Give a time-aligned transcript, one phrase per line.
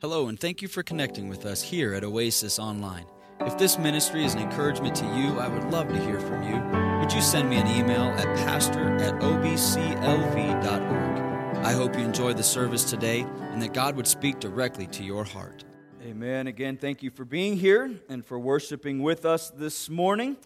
[0.00, 3.04] Hello, and thank you for connecting with us here at Oasis Online.
[3.40, 6.54] If this ministry is an encouragement to you, I would love to hear from you.
[7.00, 10.62] Would you send me an email at pastor at obclv.org?
[11.64, 15.24] I hope you enjoyed the service today and that God would speak directly to your
[15.24, 15.64] heart.
[16.04, 16.46] Amen.
[16.46, 20.36] Again, thank you for being here and for worshiping with us this morning.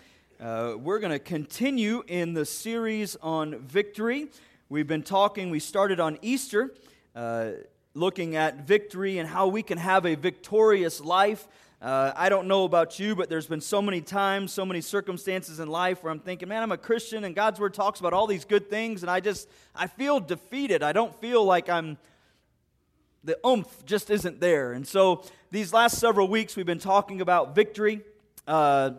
[0.40, 4.28] Uh, we're going to continue in the series on victory.
[4.70, 6.72] We've been talking, we started on Easter.
[7.14, 7.50] Uh,
[7.94, 11.46] looking at victory and how we can have a victorious life.
[11.80, 15.58] Uh, I don't know about you, but there's been so many times, so many circumstances
[15.60, 18.26] in life where I'm thinking, man, I'm a Christian and God's word talks about all
[18.26, 20.82] these good things, and I just, I feel defeated.
[20.82, 21.98] I don't feel like I'm,
[23.24, 24.72] the oomph just isn't there.
[24.72, 28.00] And so these last several weeks, we've been talking about victory.
[28.46, 28.92] Uh,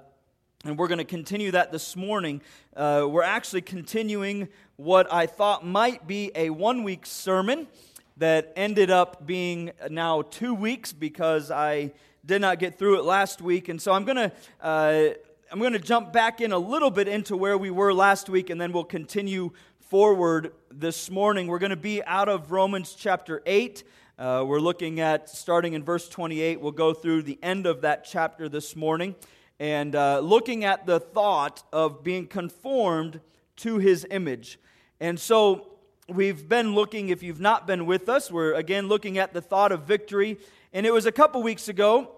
[0.66, 2.42] and we're going to continue that this morning.
[2.73, 7.68] Uh, we're actually continuing what I thought might be a one week sermon
[8.17, 11.94] that ended up being now two weeks because I
[12.26, 13.70] did not get through it last week.
[13.70, 14.31] And so I'm going to.
[14.61, 15.09] Uh,
[15.52, 18.50] I'm going to jump back in a little bit into where we were last week,
[18.50, 21.45] and then we'll continue forward this morning.
[21.45, 23.83] We're going to be out of Romans chapter 8.
[24.17, 26.59] Uh, we're looking at starting in verse 28.
[26.59, 29.14] We'll go through the end of that chapter this morning
[29.59, 33.20] and uh, looking at the thought of being conformed
[33.58, 34.58] to his image.
[35.00, 35.73] And so
[36.08, 39.72] we've been looking, if you've not been with us, we're again looking at the thought
[39.72, 40.38] of victory.
[40.73, 42.12] And it was a couple weeks ago,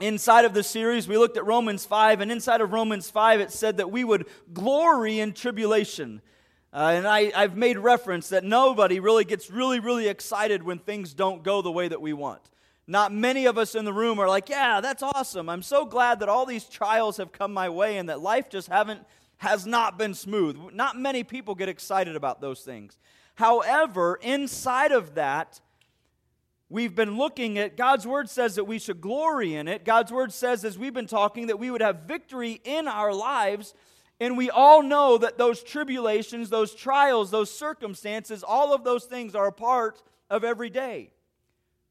[0.00, 3.52] inside of the series, we looked at Romans 5, and inside of Romans 5, it
[3.52, 6.20] said that we would glory in tribulation.
[6.72, 11.14] Uh, and I, I've made reference that nobody really gets really, really excited when things
[11.14, 12.42] don't go the way that we want.
[12.86, 15.48] Not many of us in the room are like, yeah, that's awesome.
[15.48, 18.68] I'm so glad that all these trials have come my way and that life just
[18.68, 19.00] haven't
[19.44, 20.58] has not been smooth.
[20.72, 22.96] Not many people get excited about those things.
[23.34, 25.60] However, inside of that,
[26.70, 29.84] we've been looking at God's word says that we should glory in it.
[29.84, 33.74] God's word says, as we've been talking, that we would have victory in our lives.
[34.18, 39.34] And we all know that those tribulations, those trials, those circumstances, all of those things
[39.34, 41.10] are a part of every day.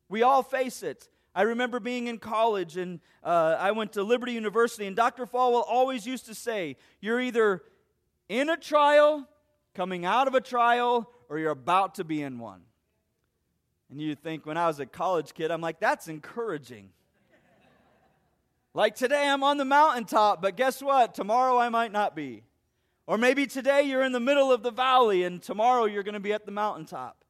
[0.10, 1.08] We all face it.
[1.36, 5.26] I remember being in college and uh, I went to Liberty University, and Dr.
[5.26, 7.64] Falwell always used to say, You're either
[8.30, 9.28] in a trial,
[9.74, 12.62] coming out of a trial, or you're about to be in one.
[13.90, 16.90] And you think, when I was a college kid, I'm like, That's encouraging.
[18.76, 21.16] like today, I'm on the mountaintop, but guess what?
[21.16, 22.44] Tomorrow I might not be.
[23.08, 26.20] Or maybe today you're in the middle of the valley, and tomorrow you're going to
[26.20, 27.26] be at the mountaintop.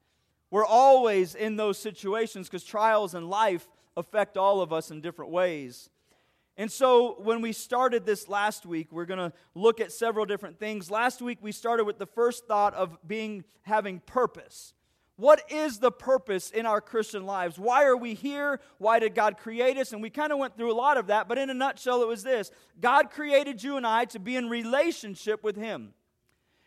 [0.50, 3.66] We're always in those situations because trials in life
[3.96, 5.90] affect all of us in different ways.
[6.56, 10.58] And so, when we started this last week, we're going to look at several different
[10.58, 10.88] things.
[10.90, 14.72] Last week, we started with the first thought of being having purpose.
[15.16, 17.58] What is the purpose in our Christian lives?
[17.58, 18.60] Why are we here?
[18.78, 19.92] Why did God create us?
[19.92, 22.08] And we kind of went through a lot of that, but in a nutshell, it
[22.08, 22.50] was this
[22.80, 25.94] God created you and I to be in relationship with Him.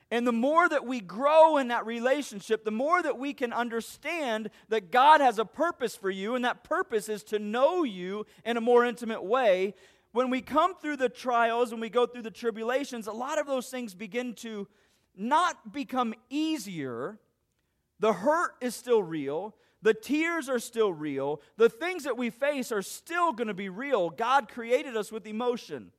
[0.09, 4.49] And the more that we grow in that relationship, the more that we can understand
[4.69, 8.55] that God has a purpose for you, and that purpose is to know you in
[8.55, 9.73] a more intimate way.
[10.13, 13.47] When we come through the trials and we go through the tribulations, a lot of
[13.47, 14.67] those things begin to
[15.15, 17.19] not become easier.
[17.99, 19.55] The hurt is still real.
[19.81, 21.41] The tears are still real.
[21.57, 24.09] The things that we face are still going to be real.
[24.09, 25.91] God created us with emotion.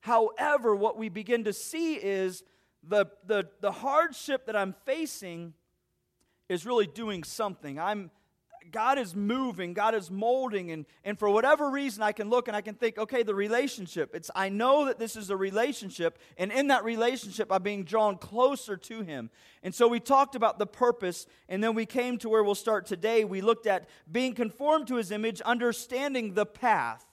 [0.00, 2.42] However, what we begin to see is
[2.82, 5.54] the, the, the hardship that I'm facing
[6.48, 7.78] is really doing something.
[7.78, 8.10] I'm,
[8.70, 12.56] God is moving, God is molding, and, and for whatever reason, I can look and
[12.56, 14.14] I can think, okay, the relationship.
[14.14, 18.16] It's I know that this is a relationship, and in that relationship, I'm being drawn
[18.16, 19.30] closer to Him.
[19.62, 22.86] And so we talked about the purpose, and then we came to where we'll start
[22.86, 23.24] today.
[23.24, 27.06] We looked at being conformed to His image, understanding the path,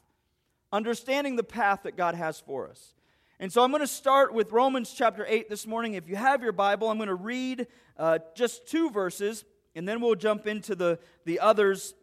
[0.72, 2.94] understanding the path that God has for us.
[3.38, 5.96] And so I'm going to start with Romans chapter 8 this morning.
[5.96, 9.44] If you have your Bible, I'm going to read uh, just two verses,
[9.76, 11.96] and then we'll jump into the, the others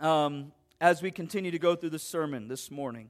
[0.00, 0.52] um,
[0.82, 3.08] as we continue to go through the sermon this morning.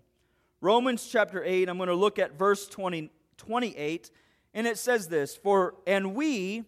[0.61, 4.13] Romans chapter 8, I'm going to look at verse 20, 28,
[4.55, 6.63] and it says this For, and we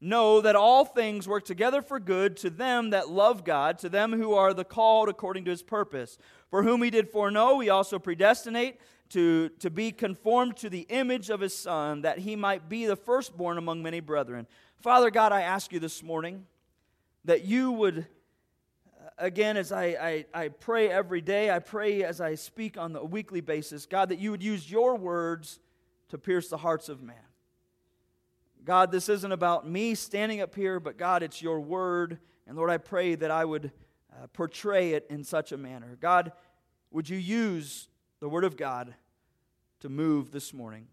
[0.00, 4.12] know that all things work together for good to them that love God, to them
[4.12, 6.16] who are the called according to his purpose.
[6.48, 8.78] For whom he did foreknow, he also predestinate
[9.12, 12.96] to, to be conformed to the image of his son, that he might be the
[12.96, 14.46] firstborn among many brethren.
[14.80, 16.46] Father God, I ask you this morning
[17.24, 18.06] that you would,
[19.18, 23.04] again, as I, I, I pray every day, I pray as I speak on a
[23.04, 25.60] weekly basis, God, that you would use your words
[26.08, 27.16] to pierce the hearts of man.
[28.64, 32.18] God, this isn't about me standing up here, but God, it's your word.
[32.46, 33.72] And Lord, I pray that I would
[34.12, 35.98] uh, portray it in such a manner.
[36.00, 36.32] God,
[36.90, 37.88] would you use
[38.20, 38.94] the Word of God
[39.82, 40.86] to move this morning?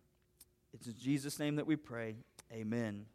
[0.74, 2.16] It's in Jesus' name that we pray.
[2.52, 3.06] Amen.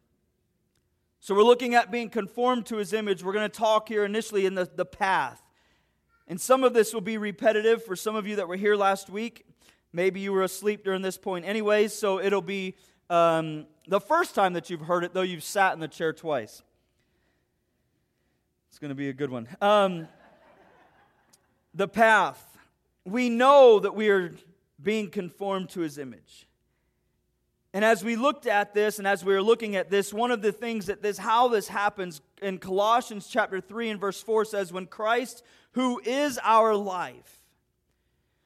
[1.19, 3.25] So we're looking at being conformed to his image.
[3.25, 5.41] We're going to talk here initially in the, the path.
[6.29, 9.09] And some of this will be repetitive for some of you that were here last
[9.09, 9.45] week.
[9.91, 12.75] Maybe you were asleep during this point, anyways, so it'll be
[13.09, 16.63] um, the first time that you've heard it, though you've sat in the chair twice.
[18.69, 19.49] It's going to be a good one.
[19.59, 20.07] Um,
[21.73, 22.41] the path.
[23.03, 24.31] We know that we are
[24.85, 26.47] being conformed to his image.
[27.73, 30.41] And as we looked at this and as we were looking at this, one of
[30.41, 34.71] the things that this, how this happens in Colossians chapter 3 and verse 4 says,
[34.71, 35.43] When Christ,
[35.73, 37.41] who is our life.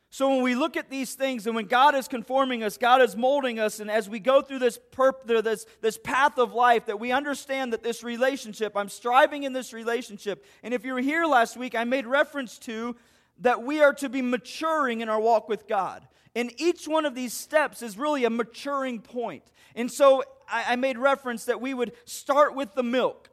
[0.09, 3.15] So when we look at these things and when God is conforming us, God is
[3.15, 6.99] molding us, and as we go through this, perp, this, this path of life, that
[6.99, 10.43] we understand that this relationship, I'm striving in this relationship.
[10.63, 12.95] And if you were here last week, I made reference to
[13.41, 16.07] that we are to be maturing in our walk with God.
[16.35, 19.43] And each one of these steps is really a maturing point.
[19.75, 23.29] And so I, I made reference that we would start with the milk.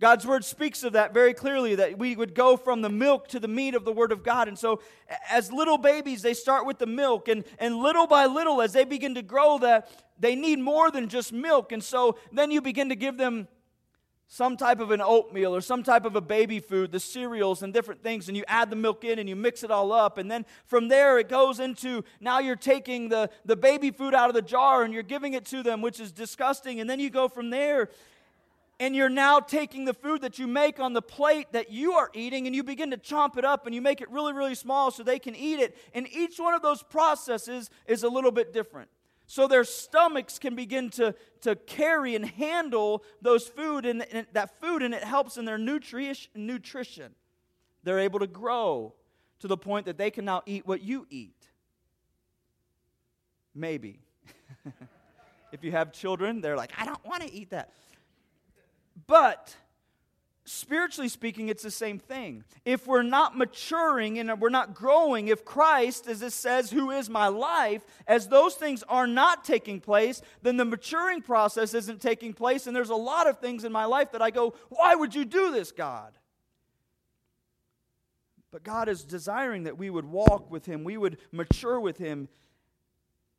[0.00, 3.40] God's word speaks of that very clearly that we would go from the milk to
[3.40, 4.48] the meat of the word of God.
[4.48, 4.82] And so,
[5.30, 8.84] as little babies, they start with the milk, and, and little by little, as they
[8.84, 9.88] begin to grow, that
[10.18, 11.70] they need more than just milk.
[11.70, 13.46] And so, then you begin to give them
[14.26, 17.72] some type of an oatmeal or some type of a baby food, the cereals and
[17.72, 20.18] different things, and you add the milk in and you mix it all up.
[20.18, 24.28] And then from there, it goes into now you're taking the, the baby food out
[24.28, 26.80] of the jar and you're giving it to them, which is disgusting.
[26.80, 27.90] And then you go from there
[28.80, 32.10] and you're now taking the food that you make on the plate that you are
[32.12, 34.90] eating and you begin to chomp it up and you make it really, really small
[34.90, 35.76] so they can eat it.
[35.92, 38.88] And each one of those processes is a little bit different
[39.26, 44.60] so their stomachs can begin to, to carry and handle those food and, and that
[44.60, 47.14] food and it helps in their nutri- nutrition.
[47.82, 48.94] They're able to grow
[49.40, 51.48] to the point that they can now eat what you eat.
[53.54, 54.00] Maybe.
[55.52, 57.70] If you have children they're like i don't want to eat that.
[59.06, 59.54] But
[60.44, 62.44] spiritually speaking, it's the same thing.
[62.64, 67.08] If we're not maturing and we're not growing, if Christ, as it says, who is
[67.08, 72.34] my life, as those things are not taking place, then the maturing process isn't taking
[72.34, 72.66] place.
[72.66, 75.24] And there's a lot of things in my life that I go, why would you
[75.24, 76.12] do this, God?
[78.52, 82.28] But God is desiring that we would walk with Him, we would mature with Him.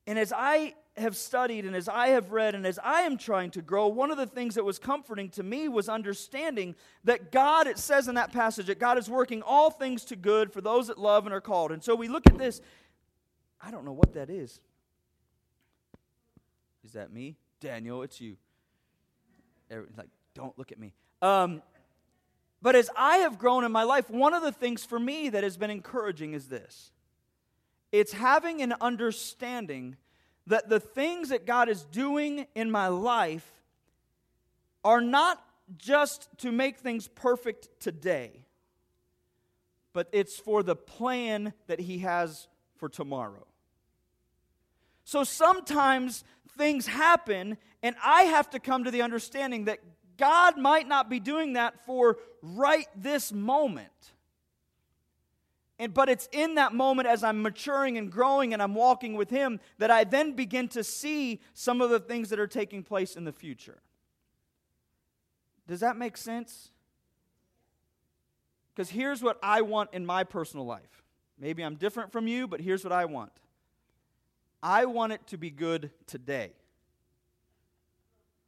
[0.07, 3.51] And as I have studied and as I have read and as I am trying
[3.51, 7.67] to grow, one of the things that was comforting to me was understanding that God,
[7.67, 10.87] it says in that passage, that God is working all things to good for those
[10.87, 11.71] that love and are called.
[11.71, 12.61] And so we look at this.
[13.61, 14.61] I don't know what that is.
[16.85, 17.35] Is that me?
[17.59, 18.37] Daniel, it's you.
[19.69, 20.93] Like, don't look at me.
[21.21, 21.61] Um,
[22.61, 25.43] but as I have grown in my life, one of the things for me that
[25.43, 26.91] has been encouraging is this
[27.91, 29.97] it's having an understanding
[30.47, 33.49] that the things that God is doing in my life
[34.83, 35.43] are not
[35.77, 38.45] just to make things perfect today,
[39.93, 42.47] but it's for the plan that He has
[42.77, 43.47] for tomorrow.
[45.03, 46.23] So sometimes
[46.57, 49.79] things happen, and I have to come to the understanding that
[50.17, 53.89] God might not be doing that for right this moment.
[55.77, 59.29] And, but it's in that moment as I'm maturing and growing and I'm walking with
[59.29, 63.15] Him that I then begin to see some of the things that are taking place
[63.15, 63.79] in the future.
[65.67, 66.69] Does that make sense?
[68.73, 71.03] Because here's what I want in my personal life.
[71.39, 73.31] Maybe I'm different from you, but here's what I want
[74.61, 76.53] I want it to be good today.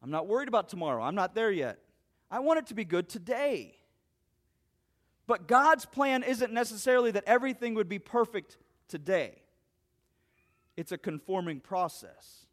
[0.02, 1.80] I'm not worried about tomorrow, I'm not there yet.
[2.30, 3.77] I want it to be good today.
[5.28, 8.58] But God's plan isn't necessarily that everything would be perfect
[8.88, 9.42] today,
[10.76, 12.47] it's a conforming process.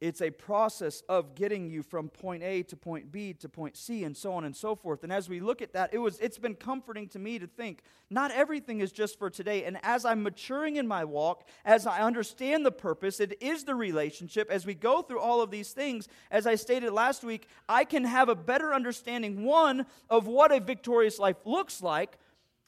[0.00, 4.04] It's a process of getting you from point A to point B to point C
[4.04, 5.04] and so on and so forth.
[5.04, 7.82] And as we look at that, it was it's been comforting to me to think
[8.08, 9.64] not everything is just for today.
[9.64, 13.74] And as I'm maturing in my walk, as I understand the purpose, it is the
[13.74, 14.50] relationship.
[14.50, 18.04] As we go through all of these things, as I stated last week, I can
[18.04, 22.16] have a better understanding one of what a victorious life looks like,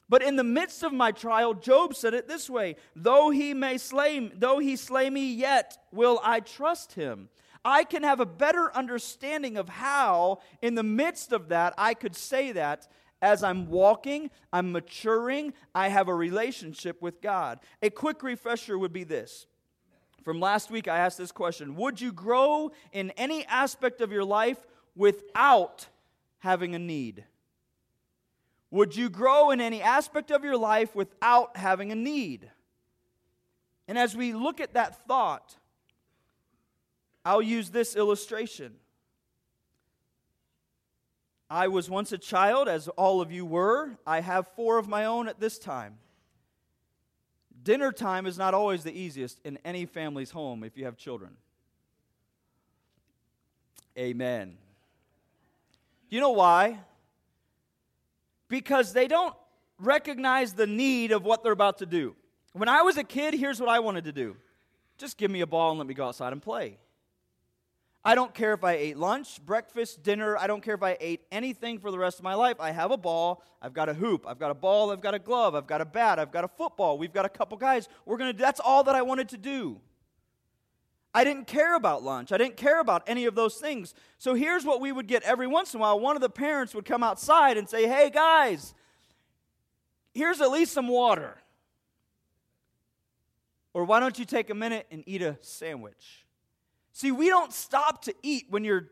[0.09, 3.77] but in the midst of my trial, Job said it this way Though he may
[3.77, 7.29] slay, though he slay me, yet will I trust him.
[7.65, 12.15] I can have a better understanding of how, in the midst of that, I could
[12.15, 12.87] say that
[13.21, 17.59] as I'm walking, I'm maturing, I have a relationship with God.
[17.81, 19.47] A quick refresher would be this.
[20.23, 24.25] From last week, I asked this question Would you grow in any aspect of your
[24.25, 24.57] life
[24.95, 25.87] without
[26.39, 27.23] having a need?
[28.73, 32.49] Would you grow in any aspect of your life without having a need?
[33.87, 35.55] And as we look at that thought,
[37.23, 38.73] I'll use this illustration.
[41.51, 43.91] I was once a child, as all of you were.
[44.07, 45.99] I have four of my own at this time.
[47.61, 51.37] Dinner time is not always the easiest in any family's home if you have children.
[53.95, 54.57] Amen.
[56.09, 56.79] Do you know why?
[58.53, 59.33] Because they don't
[59.79, 62.15] recognize the need of what they're about to do.
[62.51, 64.35] When I was a kid, here's what I wanted to do
[64.99, 66.77] just give me a ball and let me go outside and play.
[68.05, 70.37] I don't care if I ate lunch, breakfast, dinner.
[70.37, 72.57] I don't care if I ate anything for the rest of my life.
[72.59, 73.41] I have a ball.
[73.59, 74.23] I've got a hoop.
[74.27, 74.91] I've got a ball.
[74.91, 75.55] I've got a glove.
[75.55, 76.19] I've got a bat.
[76.19, 76.99] I've got a football.
[76.99, 77.89] We've got a couple guys.
[78.05, 79.81] We're going to, that's all that I wanted to do.
[81.13, 82.31] I didn't care about lunch.
[82.31, 83.93] I didn't care about any of those things.
[84.17, 85.99] So here's what we would get every once in a while.
[85.99, 88.73] One of the parents would come outside and say, Hey, guys,
[90.13, 91.37] here's at least some water.
[93.73, 96.25] Or why don't you take a minute and eat a sandwich?
[96.93, 98.89] See, we don't stop to eat when you're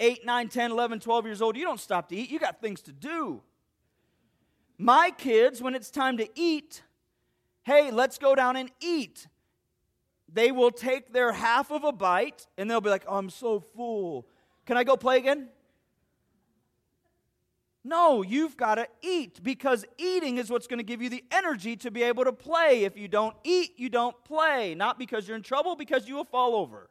[0.00, 1.56] 8, 9, 10, 11, 12 years old.
[1.56, 3.42] You don't stop to eat, you got things to do.
[4.76, 6.82] My kids, when it's time to eat,
[7.64, 9.26] hey, let's go down and eat.
[10.30, 13.60] They will take their half of a bite and they'll be like, oh, I'm so
[13.60, 14.26] full.
[14.66, 15.48] Can I go play again?
[17.82, 21.74] No, you've got to eat because eating is what's going to give you the energy
[21.76, 22.84] to be able to play.
[22.84, 24.74] If you don't eat, you don't play.
[24.74, 26.90] Not because you're in trouble, because you will fall over.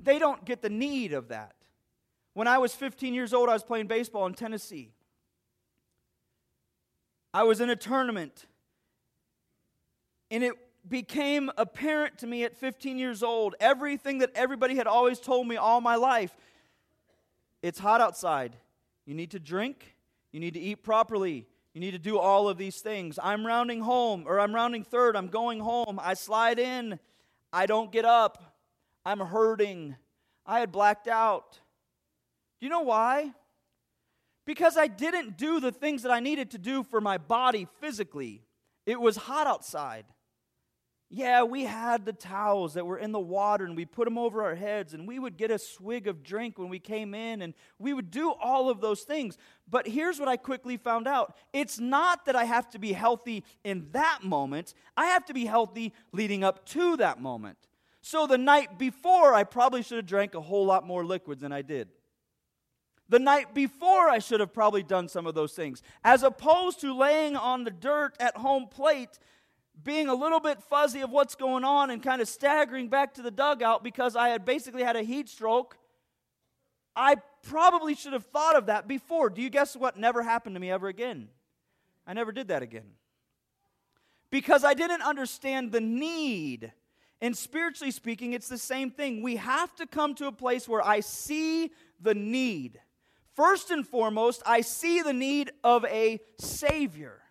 [0.00, 1.54] They don't get the need of that.
[2.34, 4.92] When I was 15 years old, I was playing baseball in Tennessee.
[7.32, 8.46] I was in a tournament,
[10.30, 10.52] and it
[10.88, 15.56] became apparent to me at 15 years old everything that everybody had always told me
[15.56, 16.34] all my life.
[17.62, 18.56] It's hot outside.
[19.06, 19.96] You need to drink,
[20.32, 23.18] you need to eat properly, you need to do all of these things.
[23.22, 25.98] I'm rounding home, or I'm rounding third, I'm going home.
[26.00, 26.98] I slide in,
[27.52, 28.54] I don't get up.
[29.06, 29.96] I'm hurting.
[30.46, 31.60] I had blacked out.
[32.58, 33.32] Do you know why?
[34.46, 38.42] Because I didn't do the things that I needed to do for my body physically.
[38.86, 40.04] It was hot outside.
[41.16, 44.42] Yeah, we had the towels that were in the water and we put them over
[44.42, 47.54] our heads and we would get a swig of drink when we came in and
[47.78, 49.38] we would do all of those things.
[49.70, 53.44] But here's what I quickly found out it's not that I have to be healthy
[53.62, 57.58] in that moment, I have to be healthy leading up to that moment.
[58.00, 61.52] So the night before, I probably should have drank a whole lot more liquids than
[61.52, 61.90] I did.
[63.08, 65.80] The night before, I should have probably done some of those things.
[66.02, 69.20] As opposed to laying on the dirt at home plate,
[69.82, 73.22] being a little bit fuzzy of what's going on and kind of staggering back to
[73.22, 75.76] the dugout because I had basically had a heat stroke.
[76.96, 79.28] I probably should have thought of that before.
[79.30, 81.28] Do you guess what never happened to me ever again?
[82.06, 82.92] I never did that again.
[84.30, 86.72] Because I didn't understand the need
[87.24, 89.22] and spiritually speaking, it's the same thing.
[89.22, 92.78] We have to come to a place where I see the need.
[93.34, 97.22] First and foremost, I see the need of a Savior.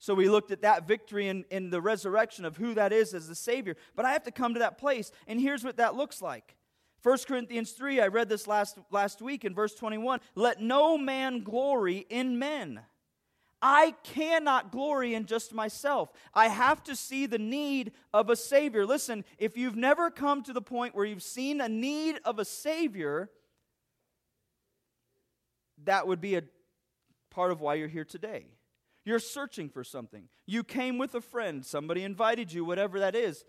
[0.00, 3.28] So we looked at that victory in, in the resurrection of who that is as
[3.28, 3.76] the Savior.
[3.94, 6.56] But I have to come to that place, and here's what that looks like.
[7.02, 10.20] 1 Corinthians 3, I read this last, last week in verse 21.
[10.34, 12.80] Let no man glory in men.
[13.62, 16.10] I cannot glory in just myself.
[16.32, 18.86] I have to see the need of a Savior.
[18.86, 22.44] Listen, if you've never come to the point where you've seen a need of a
[22.46, 23.28] Savior,
[25.84, 26.42] that would be a
[27.30, 28.46] part of why you're here today.
[29.04, 30.28] You're searching for something.
[30.46, 33.44] You came with a friend, somebody invited you, whatever that is.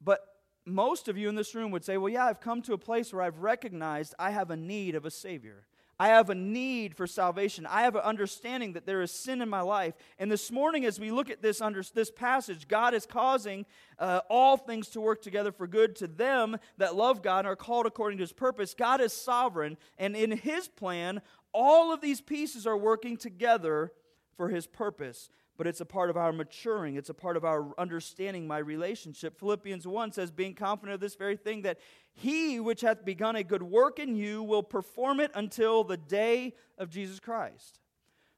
[0.00, 0.20] But
[0.64, 3.12] most of you in this room would say, Well, yeah, I've come to a place
[3.12, 5.66] where I've recognized I have a need of a Savior.
[5.98, 7.64] I have a need for salvation.
[7.64, 9.94] I have an understanding that there is sin in my life.
[10.18, 13.64] And this morning, as we look at this under this passage, God is causing
[13.98, 17.56] uh, all things to work together for good to them that love God and are
[17.56, 18.74] called according to His purpose.
[18.74, 21.22] God is sovereign, and in His plan,
[21.54, 23.90] all of these pieces are working together
[24.36, 26.96] for His purpose but it's a part of our maturing.
[26.96, 29.38] It's a part of our understanding my relationship.
[29.38, 31.78] Philippians 1 says, being confident of this very thing, that
[32.12, 36.54] he which hath begun a good work in you will perform it until the day
[36.78, 37.80] of Jesus Christ.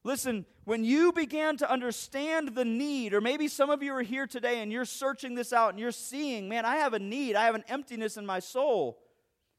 [0.04, 4.26] Listen, when you began to understand the need, or maybe some of you are here
[4.26, 7.44] today and you're searching this out and you're seeing, man, I have a need, I
[7.46, 9.00] have an emptiness in my soul.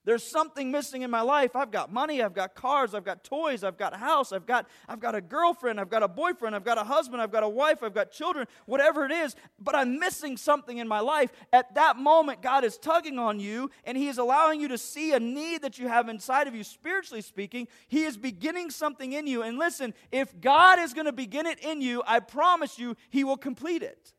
[0.06, 1.56] There's something missing in my life.
[1.56, 4.68] I've got money, I've got cars, I've got toys, I've got a house, I've got
[4.88, 7.50] I've got a girlfriend, I've got a boyfriend, I've got a husband, I've got a
[7.50, 11.32] wife, I've got children, whatever it is, but I'm missing something in my life.
[11.51, 15.12] At that moment God is tugging on you and he is allowing you to see
[15.12, 17.68] a need that you have inside of you spiritually speaking.
[17.88, 19.44] He is beginning something in you.
[19.44, 23.25] And listen, if God is going to begin it in you, I promise you he
[23.25, 24.13] will complete it.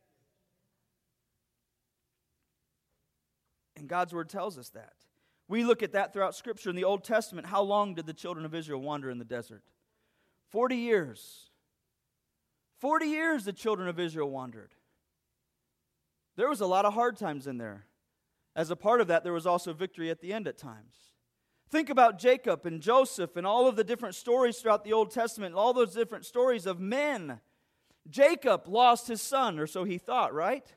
[3.77, 4.93] And God's word tells us that.
[5.50, 7.49] We look at that throughout Scripture in the Old Testament.
[7.49, 9.64] How long did the children of Israel wander in the desert?
[10.52, 11.50] 40 years.
[12.78, 14.76] 40 years the children of Israel wandered.
[16.37, 17.87] There was a lot of hard times in there.
[18.54, 20.95] As a part of that, there was also victory at the end at times.
[21.69, 25.57] Think about Jacob and Joseph and all of the different stories throughout the Old Testament,
[25.57, 27.40] all those different stories of men.
[28.09, 30.76] Jacob lost his son, or so he thought, right?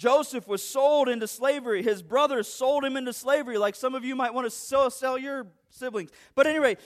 [0.00, 1.82] Joseph was sold into slavery.
[1.82, 5.18] His brothers sold him into slavery, like some of you might want to sell, sell
[5.18, 6.08] your siblings.
[6.34, 6.78] But anyway,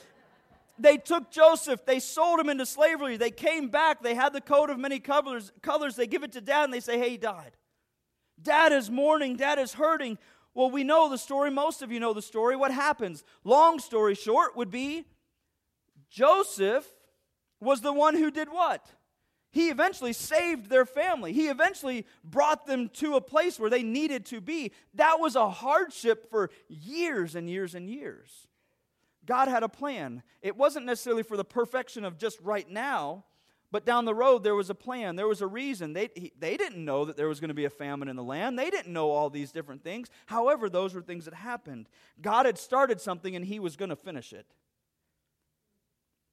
[0.80, 3.16] they took Joseph, they sold him into slavery.
[3.16, 5.94] They came back, they had the coat of many colors, colors.
[5.94, 7.52] They give it to dad and they say, Hey, he died.
[8.42, 10.18] Dad is mourning, dad is hurting.
[10.52, 11.52] Well, we know the story.
[11.52, 12.56] Most of you know the story.
[12.56, 13.22] What happens?
[13.44, 15.04] Long story short would be
[16.10, 16.84] Joseph
[17.60, 18.84] was the one who did what?
[19.54, 21.32] He eventually saved their family.
[21.32, 24.72] He eventually brought them to a place where they needed to be.
[24.94, 28.48] That was a hardship for years and years and years.
[29.24, 30.24] God had a plan.
[30.42, 33.26] It wasn't necessarily for the perfection of just right now,
[33.70, 35.14] but down the road there was a plan.
[35.14, 35.92] There was a reason.
[35.92, 38.24] They, he, they didn't know that there was going to be a famine in the
[38.24, 38.58] land.
[38.58, 40.10] They didn't know all these different things.
[40.26, 41.88] However, those were things that happened.
[42.20, 44.46] God had started something and he was going to finish it.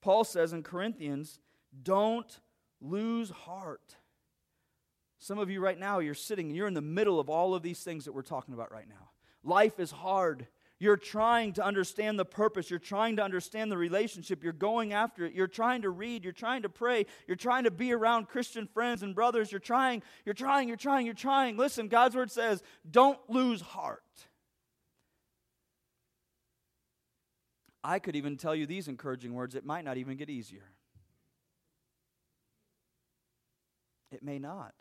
[0.02, 1.40] Paul says in Corinthians,
[1.84, 2.40] don't
[2.82, 3.96] lose heart.
[5.20, 7.84] Some of you right now, you're sitting, you're in the middle of all of these
[7.84, 9.12] things that we're talking about right now.
[9.44, 10.48] Life is hard.
[10.80, 12.72] You're trying to understand the purpose.
[12.72, 14.44] You're trying to understand the relationship.
[14.44, 15.34] You're going after it.
[15.34, 16.24] You're trying to read.
[16.24, 17.06] You're trying to pray.
[17.28, 19.52] You're trying to be around Christian friends and brothers.
[19.52, 21.56] You're trying, you're trying, you're trying, you're trying.
[21.56, 24.02] Listen, God's word says, don't lose heart.
[27.84, 29.54] I could even tell you these encouraging words.
[29.54, 30.66] It might not even get easier.
[34.12, 34.74] It may not.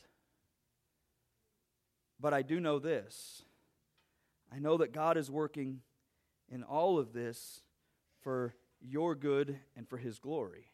[2.18, 3.42] But I do know this
[4.52, 5.80] I know that God is working
[6.50, 7.62] in all of this
[8.22, 10.70] for your good and for His glory.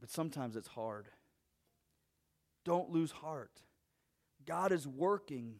[0.00, 1.08] But sometimes it's hard.
[2.64, 3.62] Don't lose heart.
[4.44, 5.56] God is working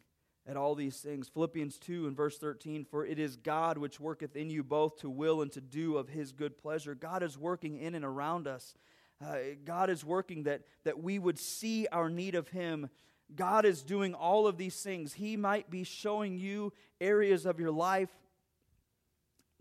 [0.46, 1.28] at all these things.
[1.28, 5.10] Philippians 2 and verse 13 For it is God which worketh in you both to
[5.10, 6.94] will and to do of his good pleasure.
[6.94, 8.74] God is working in and around us
[9.24, 12.90] uh, God is working that, that we would see our need of Him.
[13.34, 15.14] God is doing all of these things.
[15.14, 18.10] He might be showing you areas of your life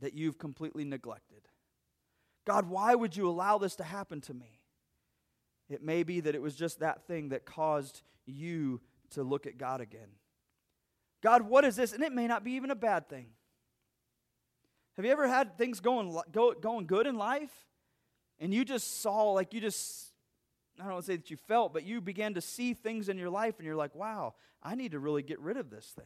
[0.01, 1.41] that you've completely neglected.
[2.45, 4.59] God, why would you allow this to happen to me?
[5.69, 9.57] It may be that it was just that thing that caused you to look at
[9.57, 10.09] God again.
[11.23, 11.91] God, what is this?
[11.91, 13.27] And it may not be even a bad thing.
[14.95, 17.51] Have you ever had things going, go, going good in life?
[18.39, 20.11] And you just saw, like you just,
[20.79, 23.17] I don't want to say that you felt, but you began to see things in
[23.17, 26.05] your life and you're like, wow, I need to really get rid of this thing.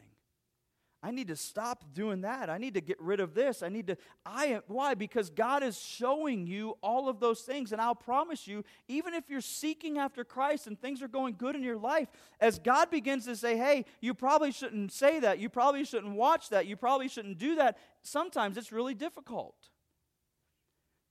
[1.02, 2.50] I need to stop doing that.
[2.50, 3.62] I need to get rid of this.
[3.62, 4.94] I need to I am why?
[4.94, 9.24] Because God is showing you all of those things and I'll promise you even if
[9.30, 13.24] you're seeking after Christ and things are going good in your life as God begins
[13.24, 15.38] to say, "Hey, you probably shouldn't say that.
[15.38, 16.66] You probably shouldn't watch that.
[16.66, 19.69] You probably shouldn't do that." Sometimes it's really difficult.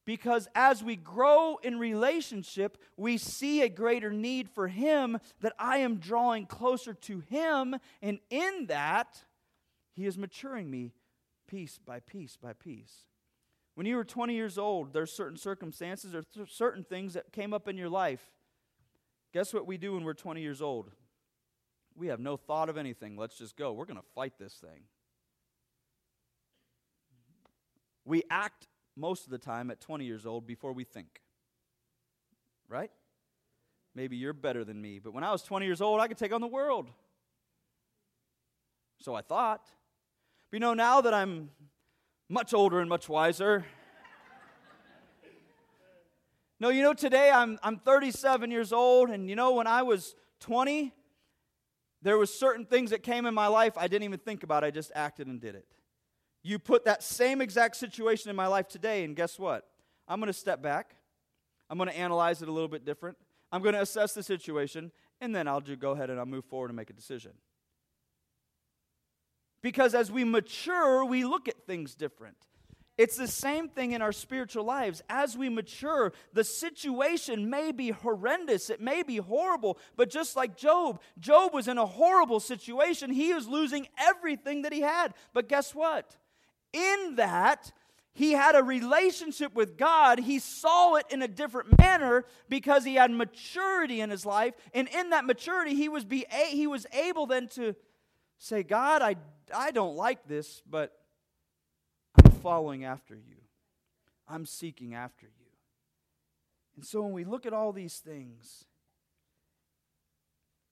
[0.09, 5.77] Because as we grow in relationship, we see a greater need for Him, that I
[5.77, 9.23] am drawing closer to Him, and in that,
[9.93, 10.93] He is maturing me
[11.47, 13.05] piece by piece by piece.
[13.75, 17.53] When you were 20 years old, there's certain circumstances or th- certain things that came
[17.53, 18.31] up in your life.
[19.31, 20.89] Guess what we do when we're 20 years old?
[21.95, 23.15] We have no thought of anything.
[23.15, 23.73] Let's just go.
[23.73, 24.85] We're going to fight this thing.
[28.05, 28.67] We act
[28.99, 31.21] most of the time at 20 years old before we think.
[32.67, 32.91] Right?
[33.95, 36.33] Maybe you're better than me, but when I was 20 years old, I could take
[36.33, 36.89] on the world.
[39.01, 39.61] So I thought.
[40.51, 41.49] But you know, now that I'm
[42.27, 43.65] much older and much wiser,
[46.59, 50.15] no, you know, today I'm, I'm 37 years old, and you know, when I was
[50.41, 50.93] 20,
[52.01, 54.63] there was certain things that came in my life I didn't even think about.
[54.63, 55.65] I just acted and did it.
[56.43, 59.67] You put that same exact situation in my life today, and guess what?
[60.07, 60.95] I'm going to step back.
[61.69, 63.17] I'm going to analyze it a little bit different.
[63.51, 66.45] I'm going to assess the situation, and then I'll just go ahead and I'll move
[66.45, 67.31] forward and make a decision.
[69.61, 72.37] Because as we mature, we look at things different.
[72.97, 75.01] It's the same thing in our spiritual lives.
[75.09, 80.57] As we mature, the situation may be horrendous, it may be horrible, but just like
[80.57, 83.09] Job, Job was in a horrible situation.
[83.09, 85.13] He was losing everything that he had.
[85.33, 86.17] But guess what?
[86.73, 87.71] In that,
[88.13, 90.19] he had a relationship with God.
[90.19, 94.55] He saw it in a different manner because he had maturity in his life.
[94.73, 97.75] And in that maturity, he was, be, he was able then to
[98.37, 99.15] say, God, I,
[99.55, 100.97] I don't like this, but
[102.23, 103.37] I'm following after you.
[104.27, 105.45] I'm seeking after you.
[106.75, 108.65] And so when we look at all these things,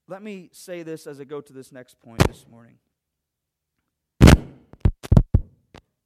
[0.06, 2.78] let me say this as I go to this next point this morning.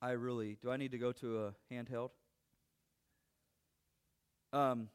[0.02, 2.10] I really do I need to go to a handheld?
[4.52, 4.88] Um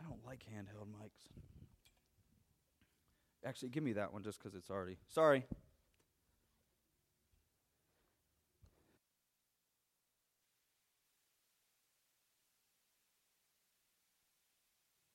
[0.00, 1.28] I don't like handheld mics.
[3.44, 4.98] Actually, give me that one just because it's already.
[5.08, 5.44] Sorry.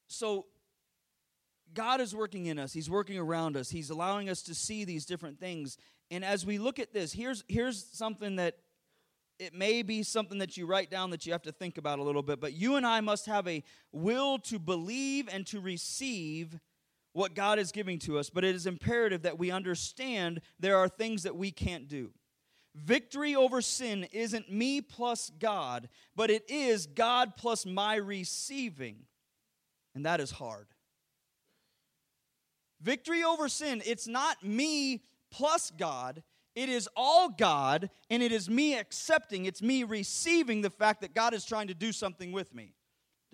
[0.08, 0.46] So,
[1.74, 2.72] God is working in us.
[2.72, 3.70] He's working around us.
[3.70, 5.78] He's allowing us to see these different things.
[6.12, 8.58] And as we look at this, here's, here's something that
[9.40, 12.04] it may be something that you write down that you have to think about a
[12.04, 16.60] little bit, but you and I must have a will to believe and to receive
[17.14, 18.30] what God is giving to us.
[18.30, 22.12] But it is imperative that we understand there are things that we can't do.
[22.76, 28.98] Victory over sin isn't me plus God, but it is God plus my receiving.
[29.96, 30.68] And that is hard.
[32.82, 36.24] Victory over sin, it's not me plus God.
[36.56, 41.14] It is all God, and it is me accepting, it's me receiving the fact that
[41.14, 42.76] God is trying to do something with me.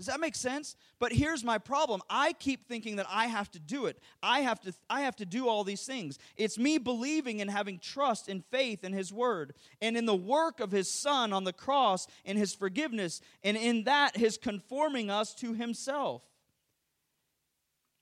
[0.02, 0.76] Does that make sense?
[0.98, 2.02] But here's my problem.
[2.10, 4.00] I keep thinking that I have to do it.
[4.24, 6.18] I have to I have to do all these things.
[6.36, 10.60] It's me believing and having trust and faith in his word and in the work
[10.60, 15.36] of his son on the cross and his forgiveness and in that his conforming us
[15.36, 16.24] to himself.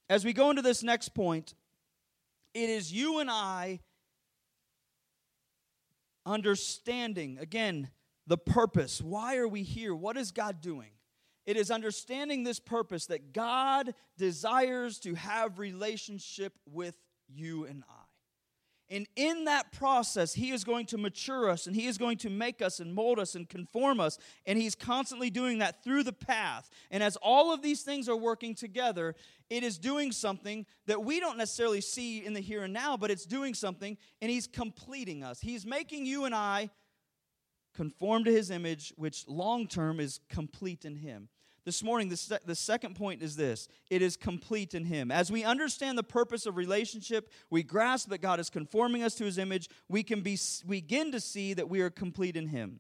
[0.10, 1.54] As we go into this next point,
[2.64, 3.80] it is you and I
[6.26, 7.90] understanding, again,
[8.28, 9.02] the purpose.
[9.02, 9.96] Why are we here?
[9.96, 10.92] What is God doing?
[11.46, 16.96] It is understanding this purpose that God desires to have relationship with
[17.28, 17.99] you and I.
[18.92, 22.30] And in that process, He is going to mature us and He is going to
[22.30, 24.18] make us and mold us and conform us.
[24.46, 26.70] And He's constantly doing that through the path.
[26.90, 29.16] And as all of these things are working together,
[29.50, 33.12] it is doing something that we don't necessarily see in the here and now, but
[33.12, 35.40] it's doing something and He's completing us.
[35.40, 36.72] He's making you and I
[37.76, 41.30] conform to His image, which long term is complete in Him.
[41.70, 45.12] This morning, the, se- the second point is this it is complete in Him.
[45.12, 49.24] As we understand the purpose of relationship, we grasp that God is conforming us to
[49.24, 50.36] His image, we can be,
[50.68, 52.80] begin to see that we are complete in Him.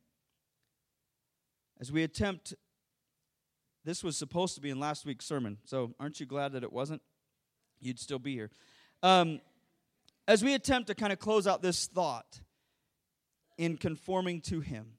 [1.80, 2.56] As we attempt,
[3.86, 6.73] this was supposed to be in last week's sermon, so aren't you glad that it
[6.73, 7.04] wasn't?
[7.80, 8.49] You'd still be here.
[9.04, 9.39] Um,
[10.28, 12.41] as we attempt to kind of close out this thought
[13.56, 14.93] in conforming to Him,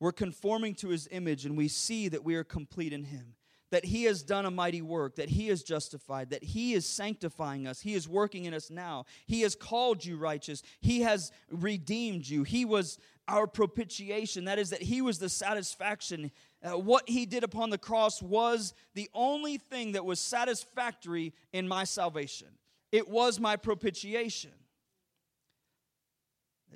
[0.00, 3.34] we're conforming to his image and we see that we are complete in him.
[3.70, 7.68] That he has done a mighty work, that he is justified, that he is sanctifying
[7.68, 9.04] us, he is working in us now.
[9.26, 12.42] He has called you righteous, he has redeemed you.
[12.42, 16.32] He was our propitiation, that is, that he was the satisfaction.
[16.64, 21.68] Uh, what he did upon the cross was the only thing that was satisfactory in
[21.68, 22.48] my salvation.
[22.90, 24.50] It was my propitiation.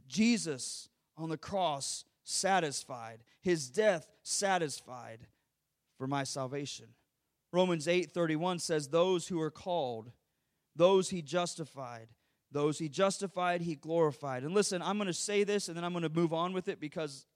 [0.06, 5.20] Jesus on the cross satisfied, his death satisfied
[5.98, 6.86] for my salvation.
[7.52, 10.10] Romans 8:31 says those who are called,
[10.74, 12.08] those he justified,
[12.50, 14.42] those he justified, he glorified.
[14.42, 16.68] And listen, I'm going to say this and then I'm going to move on with
[16.68, 17.26] it because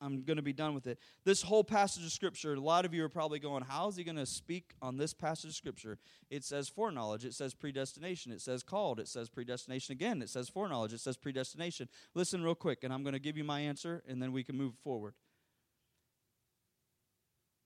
[0.00, 0.98] I'm going to be done with it.
[1.24, 4.04] This whole passage of Scripture, a lot of you are probably going, How is he
[4.04, 5.98] going to speak on this passage of Scripture?
[6.30, 10.48] It says foreknowledge, it says predestination, it says called, it says predestination again, it says
[10.48, 11.88] foreknowledge, it says predestination.
[12.14, 14.56] Listen real quick, and I'm going to give you my answer, and then we can
[14.56, 15.14] move forward.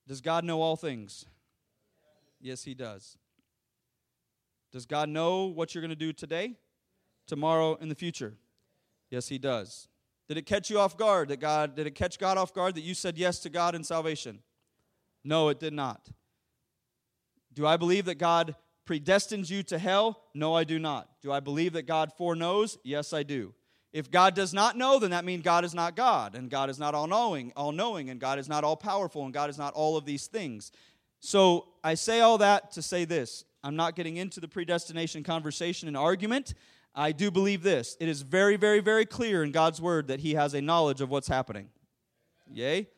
[0.07, 1.27] Does God know all things?
[2.41, 3.19] Yes, He does.
[4.73, 6.55] Does God know what you're going to do today,
[7.27, 8.35] tomorrow, in the future?
[9.11, 9.89] Yes, He does.
[10.29, 12.83] Did it catch you off guard that God did it catch God off guard that
[12.83, 14.41] you said yes to God in salvation?
[15.25, 16.09] No, it did not.
[17.55, 18.55] Do I believe that God
[18.87, 20.23] predestines you to hell?
[20.35, 21.09] No, I do not.
[21.23, 22.79] Do I believe that God foreknows?
[22.85, 23.55] Yes, I do.
[23.93, 26.79] If God does not know, then that means God is not God, and God is
[26.79, 29.73] not all knowing, all knowing, and God is not all powerful, and God is not
[29.73, 30.73] all of these things.
[31.21, 33.45] So I say all that to say this.
[33.65, 36.55] I'm not getting into the predestination conversation and argument.
[36.99, 37.97] I do believe this.
[38.01, 41.09] It is very, very, very clear in God's word that He has a knowledge of
[41.09, 41.69] what's happening.
[42.53, 42.89] Yay?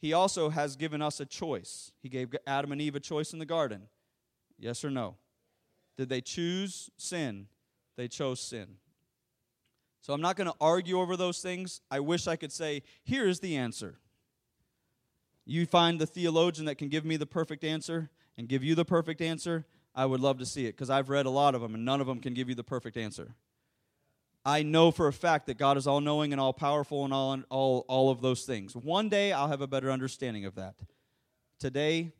[0.00, 1.92] He also has given us a choice.
[2.02, 3.82] He gave Adam and Eve a choice in the garden.
[4.58, 5.14] Yes or no?
[5.96, 7.46] Did they choose sin?
[7.96, 8.76] They chose sin.
[10.02, 11.80] So I'm not going to argue over those things.
[11.90, 14.00] I wish I could say, here's the answer.
[15.44, 18.84] You find the theologian that can give me the perfect answer and give you the
[18.84, 19.64] perfect answer.
[19.96, 22.02] I would love to see it because I've read a lot of them and none
[22.02, 23.34] of them can give you the perfect answer.
[24.44, 27.38] I know for a fact that God is all knowing and all powerful and all,
[27.48, 28.76] all, all of those things.
[28.76, 30.74] One day I'll have a better understanding of that.
[31.58, 32.12] Today,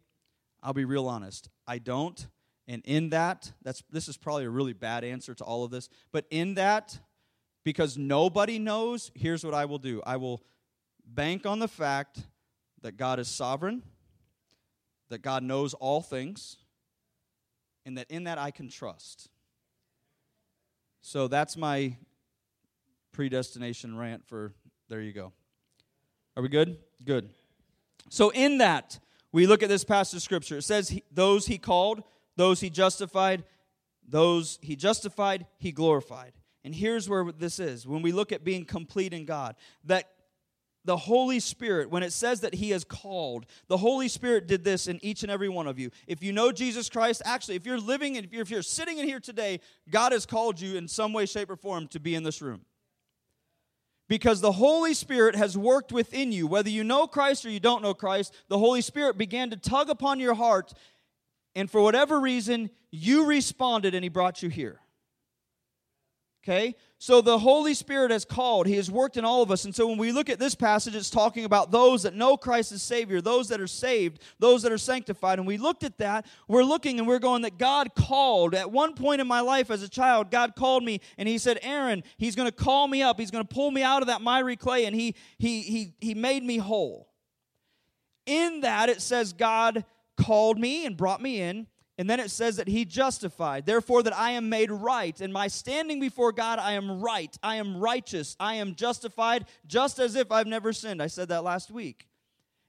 [0.62, 1.50] I'll be real honest.
[1.66, 2.26] I don't.
[2.66, 5.88] And in that, that's this is probably a really bad answer to all of this,
[6.10, 6.98] but in that,
[7.64, 10.02] because nobody knows, here's what I will do.
[10.04, 10.42] I will
[11.04, 12.18] bank on the fact
[12.82, 13.82] that God is sovereign,
[15.10, 16.56] that God knows all things,
[17.86, 19.30] and that in that I can trust.
[21.00, 21.96] So that's my
[23.12, 24.52] predestination rant for
[24.88, 25.32] there you go.
[26.36, 26.76] Are we good?
[27.04, 27.30] Good.
[28.10, 28.98] So in that,
[29.32, 30.58] we look at this passage of scripture.
[30.58, 32.02] It says, Those he called,
[32.36, 33.44] those he justified,
[34.06, 36.32] those he justified, he glorified.
[36.64, 40.10] And here's where this is when we look at being complete in God, that
[40.86, 44.86] the Holy Spirit, when it says that He has called, the Holy Spirit did this
[44.86, 45.90] in each and every one of you.
[46.06, 48.98] If you know Jesus Christ, actually, if you're living and if you're, if you're sitting
[48.98, 52.14] in here today, God has called you in some way, shape, or form to be
[52.14, 52.62] in this room.
[54.08, 56.46] Because the Holy Spirit has worked within you.
[56.46, 59.90] Whether you know Christ or you don't know Christ, the Holy Spirit began to tug
[59.90, 60.72] upon your heart,
[61.56, 64.80] and for whatever reason, you responded and He brought you here.
[66.48, 66.76] Okay?
[66.98, 68.68] So the Holy Spirit has called.
[68.68, 69.64] He has worked in all of us.
[69.64, 72.70] And so when we look at this passage, it's talking about those that know Christ
[72.70, 75.40] as Savior, those that are saved, those that are sanctified.
[75.40, 76.24] And we looked at that.
[76.46, 78.54] We're looking and we're going that God called.
[78.54, 81.58] At one point in my life as a child, God called me and He said,
[81.62, 83.18] Aaron, He's going to call me up.
[83.18, 86.14] He's going to pull me out of that miry clay and He, he, he, he
[86.14, 87.08] made me whole.
[88.24, 89.84] In that, it says God
[90.16, 91.66] called me and brought me in.
[91.98, 95.18] And then it says that he justified, therefore, that I am made right.
[95.18, 97.34] In my standing before God, I am right.
[97.42, 98.36] I am righteous.
[98.38, 101.02] I am justified, just as if I've never sinned.
[101.02, 102.06] I said that last week.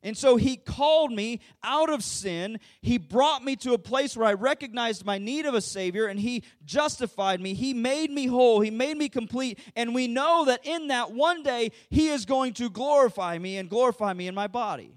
[0.04, 2.60] And so he called me out of sin.
[2.82, 6.20] He brought me to a place where I recognized my need of a Savior, and
[6.20, 7.54] he justified me.
[7.54, 8.62] He made me whole.
[8.62, 9.60] He made me complete.
[9.76, 13.70] And we know that in that one day, he is going to glorify me and
[13.70, 14.96] glorify me in my body.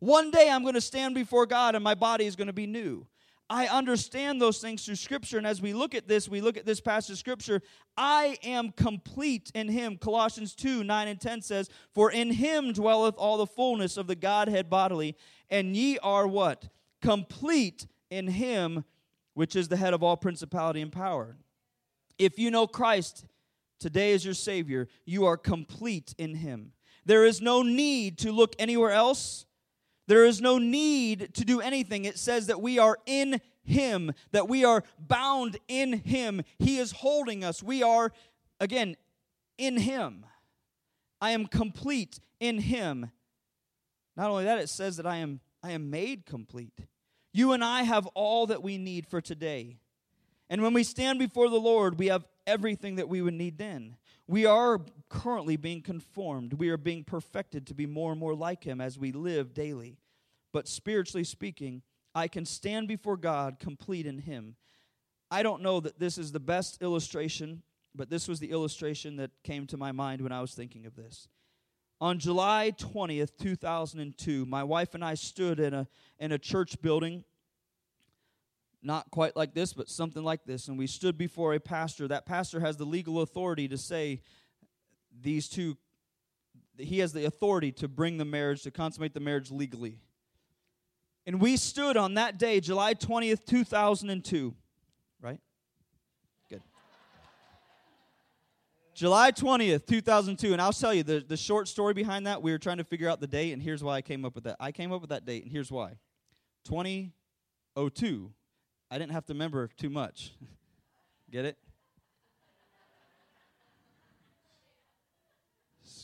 [0.00, 2.66] One day I'm going to stand before God, and my body is going to be
[2.66, 3.06] new.
[3.50, 5.36] I understand those things through Scripture.
[5.36, 7.60] And as we look at this, we look at this passage of Scripture.
[7.96, 9.98] I am complete in Him.
[9.98, 14.16] Colossians 2 9 and 10 says, For in Him dwelleth all the fullness of the
[14.16, 15.14] Godhead bodily,
[15.50, 16.68] and ye are what?
[17.02, 18.84] Complete in Him,
[19.34, 21.36] which is the head of all principality and power.
[22.18, 23.26] If you know Christ
[23.78, 26.72] today as your Savior, you are complete in Him.
[27.04, 29.44] There is no need to look anywhere else
[30.06, 32.04] there is no need to do anything.
[32.04, 36.42] It says that we are in Him, that we are bound in Him.
[36.58, 37.62] He is holding us.
[37.62, 38.12] We are,
[38.60, 38.96] again,
[39.56, 40.26] in Him.
[41.20, 43.10] I am complete in Him.
[44.16, 46.78] Not only that, it says that I am, I am made complete.
[47.32, 49.78] You and I have all that we need for today.
[50.50, 53.96] And when we stand before the Lord, we have everything that we would need then.
[54.26, 56.54] We are currently being conformed.
[56.54, 59.98] We are being perfected to be more and more like Him as we live daily.
[60.52, 61.82] But spiritually speaking,
[62.14, 64.56] I can stand before God complete in Him.
[65.30, 67.62] I don't know that this is the best illustration,
[67.94, 70.94] but this was the illustration that came to my mind when I was thinking of
[70.94, 71.28] this.
[72.00, 75.86] On July 20th, 2002, my wife and I stood in a,
[76.18, 77.24] in a church building
[78.84, 80.68] not quite like this, but something like this.
[80.68, 82.06] And we stood before a pastor.
[82.06, 84.20] That pastor has the legal authority to say
[85.20, 85.76] these two,
[86.76, 89.98] he has the authority to bring the marriage, to consummate the marriage legally.
[91.26, 94.54] And we stood on that day, July 20th, 2002.
[95.22, 95.40] Right?
[96.50, 96.62] Good.
[98.94, 100.52] July 20th, 2002.
[100.52, 102.42] And I'll tell you the, the short story behind that.
[102.42, 104.44] We were trying to figure out the date, and here's why I came up with
[104.44, 104.56] that.
[104.60, 105.96] I came up with that date, and here's why
[106.66, 108.30] 2002
[108.94, 110.30] I didn't have to remember too much.
[111.32, 111.56] Get it?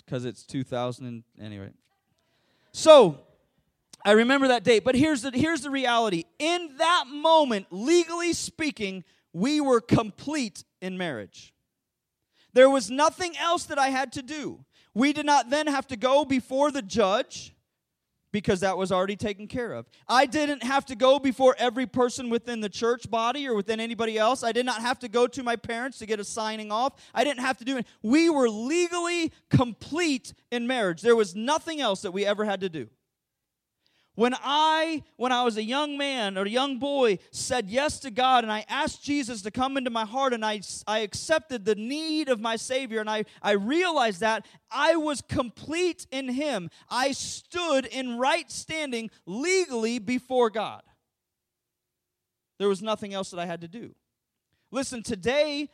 [0.05, 1.70] Because it's 2000 and anyway.
[2.72, 3.20] So
[4.05, 6.24] I remember that date, but here's the here's the reality.
[6.40, 11.55] In that moment, legally speaking, we were complete in marriage.
[12.55, 14.64] There was nothing else that I had to do.
[14.94, 17.55] We did not then have to go before the judge
[18.33, 19.87] because that was already taken care of.
[20.09, 24.19] I didn't have to go before every person within the church body or within anybody
[24.19, 24.43] else.
[24.43, 26.95] I did not have to go to my parents to get a signing off.
[27.14, 27.87] I didn't have to do it.
[28.03, 31.03] We were legally complete in marriage.
[31.03, 32.88] There was nothing else that we ever had to do.
[34.16, 38.11] When I, when I was a young man or a young boy, said yes to
[38.11, 41.77] God and I asked Jesus to come into my heart and I, I accepted the
[41.77, 46.70] need of my Savior and I, I realized that I was complete in Him.
[46.90, 50.83] I stood in right standing legally before God.
[52.59, 53.94] There was nothing else that I had to do.
[54.70, 55.70] Listen, today,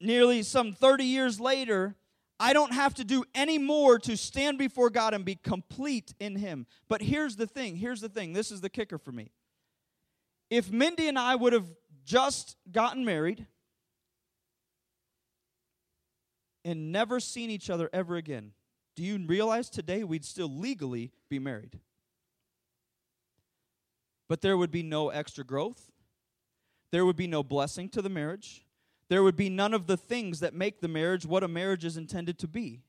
[0.00, 1.96] nearly some 30 years later,
[2.38, 6.36] I don't have to do any more to stand before God and be complete in
[6.36, 6.66] Him.
[6.88, 8.32] But here's the thing here's the thing.
[8.32, 9.30] This is the kicker for me.
[10.50, 11.68] If Mindy and I would have
[12.04, 13.46] just gotten married
[16.64, 18.52] and never seen each other ever again,
[18.96, 21.78] do you realize today we'd still legally be married?
[24.28, 25.90] But there would be no extra growth.
[26.90, 28.64] There would be no blessing to the marriage
[29.12, 31.98] there would be none of the things that make the marriage what a marriage is
[31.98, 32.80] intended to be.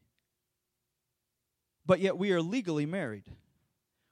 [1.85, 3.25] But yet we are legally married.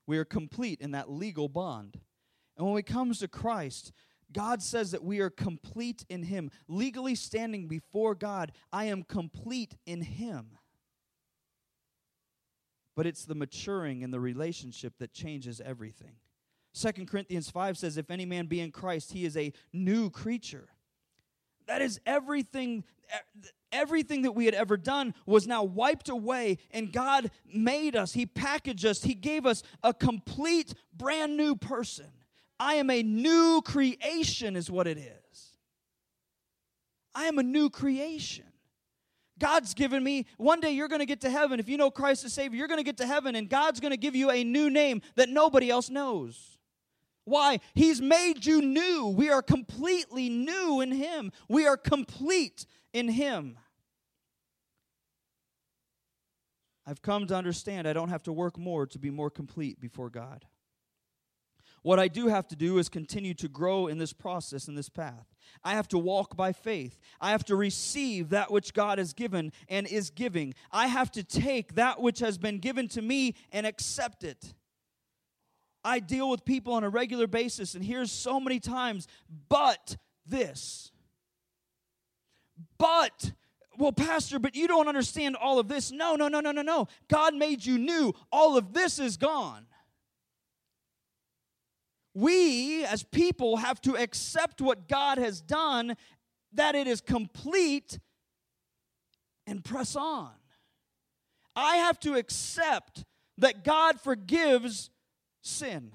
[0.08, 2.02] We are complete in that legal bond.
[2.58, 3.94] And when it comes to Christ,
[4.30, 6.52] God says that we are complete in Him.
[6.68, 10.58] Legally standing before God, I am complete in Him.
[12.94, 16.18] But it's the maturing in the relationship that changes everything.
[16.74, 20.68] 2 Corinthians 5 says, If any man be in Christ, he is a new creature.
[21.72, 22.84] That is everything
[23.72, 28.12] everything that we had ever done was now wiped away and God made us.
[28.12, 29.04] He packaged us.
[29.04, 32.08] He gave us a complete brand new person.
[32.60, 35.52] I am a new creation is what it is.
[37.16, 38.44] I am a new creation.
[39.40, 41.58] God's given me, one day you're going to get to heaven.
[41.58, 43.92] If you know Christ as Savior, you're going to get to heaven, and God's going
[43.92, 46.58] to give you a new name that nobody else knows.
[47.26, 47.60] Why?
[47.74, 49.08] He's made you new.
[49.08, 51.32] We are completely new in Him.
[51.48, 53.58] We are complete in Him.
[56.86, 60.10] I've come to understand I don't have to work more to be more complete before
[60.10, 60.46] God.
[61.84, 64.90] What I do have to do is continue to grow in this process, in this
[64.90, 65.34] path.
[65.64, 67.00] I have to walk by faith.
[67.20, 70.54] I have to receive that which God has given and is giving.
[70.72, 74.54] I have to take that which has been given to me and accept it.
[75.84, 79.08] I deal with people on a regular basis and hear so many times,
[79.50, 80.92] but this.
[82.78, 83.32] But,
[83.78, 85.92] well, Pastor, but you don't understand all of this.
[85.92, 86.88] No, no, no, no, no, no.
[87.08, 88.14] God made you new.
[88.32, 89.66] All of this is gone.
[92.14, 95.96] We, as people, have to accept what God has done,
[96.54, 98.00] that it is complete,
[99.48, 100.32] and press on.
[101.56, 103.06] I have to accept
[103.38, 104.90] that God forgives
[105.42, 105.92] sin.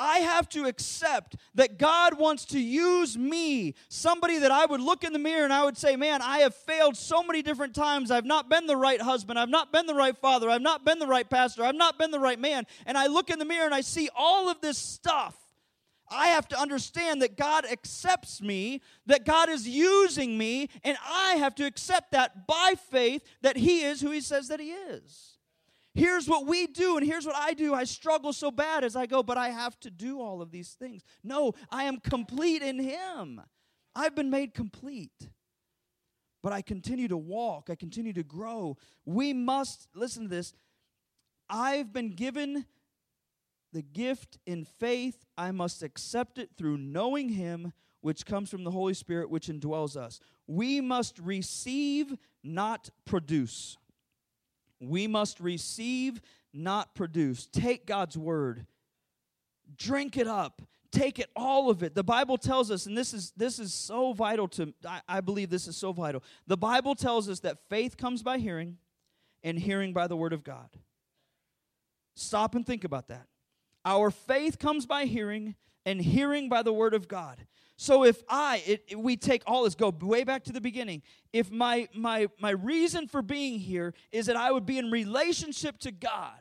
[0.00, 5.04] I have to accept that God wants to use me, somebody that I would look
[5.04, 8.10] in the mirror and I would say, Man, I have failed so many different times.
[8.10, 9.38] I've not been the right husband.
[9.38, 10.48] I've not been the right father.
[10.48, 11.64] I've not been the right pastor.
[11.64, 12.66] I've not been the right man.
[12.86, 15.36] And I look in the mirror and I see all of this stuff.
[16.10, 21.34] I have to understand that God accepts me, that God is using me, and I
[21.34, 25.29] have to accept that by faith that He is who He says that He is.
[25.94, 27.74] Here's what we do, and here's what I do.
[27.74, 30.70] I struggle so bad as I go, but I have to do all of these
[30.70, 31.02] things.
[31.24, 33.40] No, I am complete in Him.
[33.94, 35.28] I've been made complete.
[36.42, 38.76] But I continue to walk, I continue to grow.
[39.04, 40.54] We must, listen to this,
[41.50, 42.64] I've been given
[43.72, 45.26] the gift in faith.
[45.36, 49.96] I must accept it through knowing Him, which comes from the Holy Spirit, which indwells
[49.96, 50.20] us.
[50.46, 53.76] We must receive, not produce.
[54.80, 56.20] We must receive,
[56.52, 57.46] not produce.
[57.46, 58.66] Take God's word,
[59.76, 61.94] drink it up, take it all of it.
[61.94, 65.50] The bible tells us and this is this is so vital to I, I, believe
[65.50, 66.22] this is so vital.
[66.46, 68.78] The bible tells us that faith comes by hearing
[69.42, 70.70] and hearing by the word of god.
[72.16, 73.26] Stop and think about that
[73.84, 75.54] our faith comes by hearing
[75.86, 77.46] and hearing by the word of god
[77.80, 81.00] so if I, it, it, we take all this, go way back to the beginning.
[81.32, 85.78] If my my my reason for being here is that I would be in relationship
[85.78, 86.40] to God,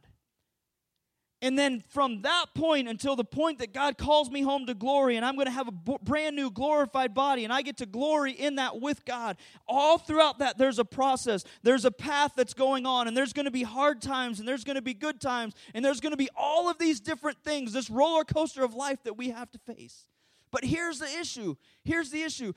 [1.42, 5.16] and then from that point until the point that God calls me home to glory,
[5.16, 8.34] and I'm going to have a brand new glorified body, and I get to glory
[8.34, 9.38] in that with God.
[9.68, 13.46] All throughout that, there's a process, there's a path that's going on, and there's going
[13.46, 16.18] to be hard times, and there's going to be good times, and there's going to
[16.18, 19.60] be all of these different things, this roller coaster of life that we have to
[19.60, 20.06] face.
[20.52, 21.56] But here's the issue.
[21.84, 22.54] Here's the issue.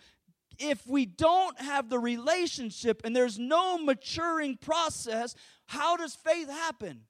[0.58, 5.34] If we don't have the relationship and there's no maturing process,
[5.66, 7.02] how does faith happen?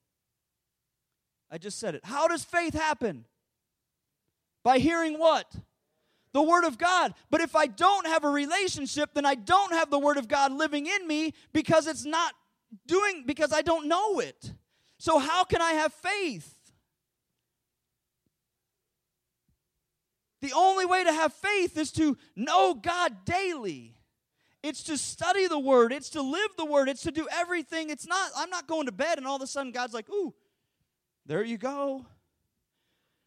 [1.53, 2.05] I just said it.
[2.05, 3.27] How does faith happen?
[4.65, 5.55] By hearing what?
[6.33, 7.13] The Word of God.
[7.31, 10.51] But if I don't have a relationship, then I don't have the Word of God
[10.53, 12.33] living in me because it's not
[12.87, 14.55] doing, because I don't know it.
[14.99, 16.55] So, how can I have faith?
[20.41, 23.95] The only way to have faith is to know God daily.
[24.63, 27.91] It's to study the word, it's to live the word, it's to do everything.
[27.91, 30.33] It's not, I'm not going to bed and all of a sudden God's like, ooh,
[31.27, 32.07] there you go.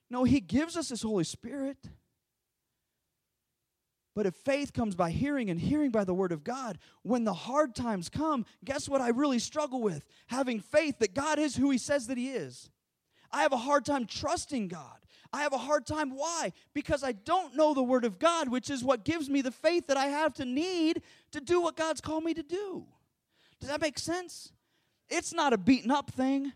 [0.09, 1.77] No, He gives us His Holy Spirit.
[4.15, 7.33] But if faith comes by hearing and hearing by the Word of God, when the
[7.33, 10.05] hard times come, guess what I really struggle with?
[10.27, 12.69] Having faith that God is who He says that He is.
[13.31, 14.99] I have a hard time trusting God.
[15.33, 16.11] I have a hard time.
[16.11, 16.53] Why?
[16.73, 19.87] Because I don't know the Word of God, which is what gives me the faith
[19.87, 22.85] that I have to need to do what God's called me to do.
[23.59, 24.53] Does that make sense?
[25.09, 26.53] It's not a beaten up thing,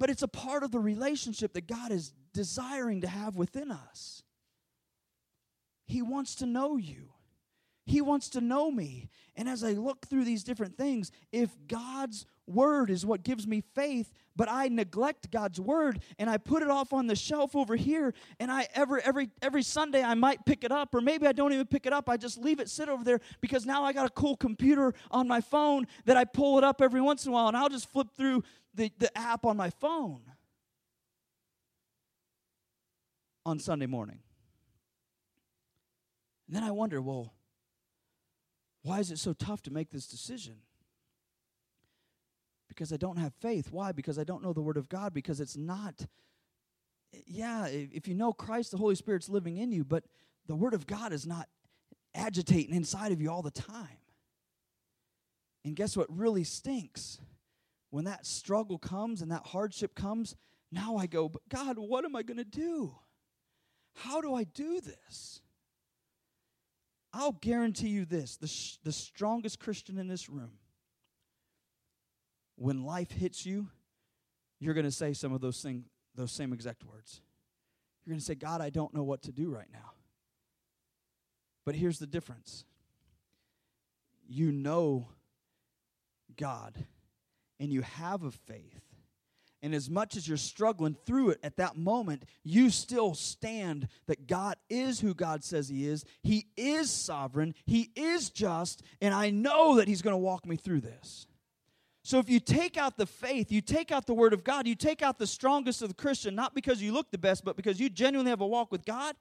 [0.00, 4.22] but it's a part of the relationship that God is desiring to have within us.
[5.86, 7.10] He wants to know you.
[7.84, 9.10] He wants to know me.
[9.36, 13.62] And as I look through these different things, if God's word is what gives me
[13.74, 17.76] faith, but I neglect God's word and I put it off on the shelf over
[17.76, 21.32] here and I every every every Sunday I might pick it up or maybe I
[21.32, 22.08] don't even pick it up.
[22.08, 25.28] I just leave it sit over there because now I got a cool computer on
[25.28, 27.90] my phone that I pull it up every once in a while and I'll just
[27.90, 28.42] flip through
[28.74, 30.22] the, the app on my phone
[33.44, 34.20] on Sunday morning.
[36.46, 37.32] And then I wonder, well,
[38.82, 40.56] why is it so tough to make this decision?
[42.68, 43.68] Because I don't have faith.
[43.70, 43.92] Why?
[43.92, 45.12] Because I don't know the Word of God.
[45.12, 46.06] Because it's not,
[47.26, 50.04] yeah, if you know Christ, the Holy Spirit's living in you, but
[50.46, 51.48] the Word of God is not
[52.14, 53.98] agitating inside of you all the time.
[55.64, 57.18] And guess what really stinks?
[57.90, 60.36] When that struggle comes and that hardship comes,
[60.72, 62.94] now I go, but God, what am I going to do?
[63.94, 65.40] How do I do this?
[67.12, 70.52] I'll guarantee you this the, sh- the strongest Christian in this room,
[72.56, 73.68] when life hits you,
[74.60, 77.20] you're going to say some of those, thing, those same exact words.
[78.04, 79.92] You're going to say, God, I don't know what to do right now.
[81.64, 82.64] But here's the difference
[84.28, 85.08] you know
[86.36, 86.74] God,
[87.60, 88.90] and you have a faith
[89.62, 94.26] and as much as you're struggling through it at that moment, you still stand that
[94.26, 96.04] God is who God says He is.
[96.22, 97.54] He is sovereign.
[97.66, 98.82] He is just.
[99.02, 101.26] And I know that He's going to walk me through this.
[102.02, 104.74] So if you take out the faith, you take out the Word of God, you
[104.74, 107.78] take out the strongest of the Christian, not because you look the best, but because
[107.78, 109.14] you genuinely have a walk with God.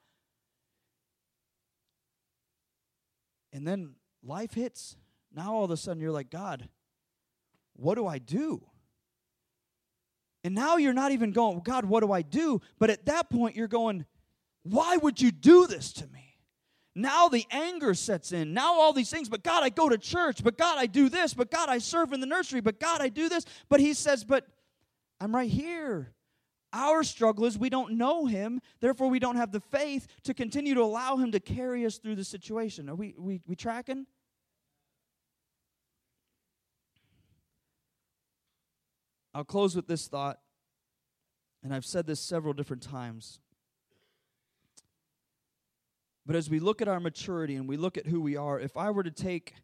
[3.52, 4.96] And then life hits.
[5.36, 6.70] Now all of a sudden you're like, God,
[7.80, 8.62] what do I do?
[10.44, 12.62] And now you're not even going, God, what do I do?
[12.78, 14.06] But at that point, you're going,
[14.64, 16.38] why would you do this to me?
[16.96, 18.54] Now the anger sets in.
[18.54, 21.34] Now all these things, but God, I go to church, but God, I do this,
[21.34, 23.46] but God, I serve in the nursery, but God, I do this.
[23.70, 24.46] But he says, but
[25.20, 26.14] I'm right here.
[26.72, 30.76] Our struggle is we don't know him, therefore we don't have the faith to continue
[30.76, 32.90] to allow him to carry us through the situation.
[32.90, 34.06] Are we we, we tracking?
[39.34, 40.40] I'll close with this thought,
[41.64, 43.40] and I've said this several different times.
[46.26, 48.78] But as we look at our maturity and we look at who we are, if
[48.78, 49.56] I were to take,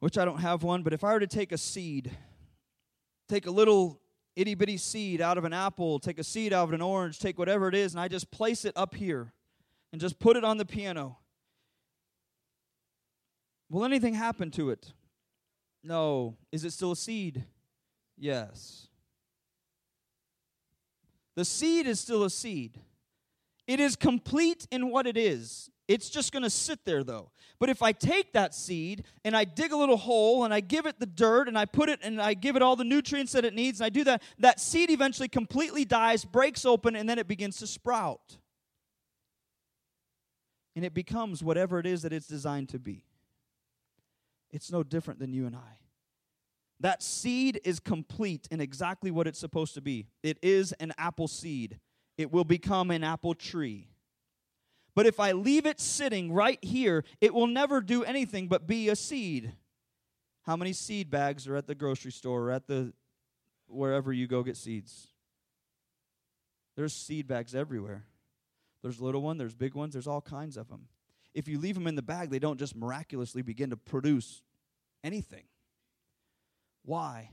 [0.00, 2.10] which I don't have one, but if I were to take a seed,
[3.28, 4.00] take a little
[4.36, 7.38] itty bitty seed out of an apple, take a seed out of an orange, take
[7.38, 9.32] whatever it is, and I just place it up here
[9.92, 11.18] and just put it on the piano,
[13.70, 14.92] will anything happen to it?
[15.82, 16.36] No.
[16.52, 17.44] Is it still a seed?
[18.18, 18.88] Yes.
[21.34, 22.80] The seed is still a seed.
[23.66, 25.70] It is complete in what it is.
[25.88, 27.30] It's just going to sit there though.
[27.58, 30.86] But if I take that seed and I dig a little hole and I give
[30.86, 33.44] it the dirt and I put it and I give it all the nutrients that
[33.44, 37.18] it needs and I do that, that seed eventually completely dies, breaks open, and then
[37.18, 38.38] it begins to sprout.
[40.74, 43.04] And it becomes whatever it is that it's designed to be.
[44.50, 45.85] It's no different than you and I.
[46.80, 50.06] That seed is complete in exactly what it's supposed to be.
[50.22, 51.78] It is an apple seed,
[52.18, 53.88] it will become an apple tree.
[54.94, 58.88] But if I leave it sitting right here, it will never do anything but be
[58.88, 59.52] a seed.
[60.42, 62.94] How many seed bags are at the grocery store or at the
[63.66, 65.08] wherever you go get seeds?
[66.76, 68.04] There's seed bags everywhere.
[68.82, 70.86] There's little ones, there's big ones, there's all kinds of them.
[71.34, 74.42] If you leave them in the bag, they don't just miraculously begin to produce
[75.04, 75.44] anything.
[76.86, 77.30] Why?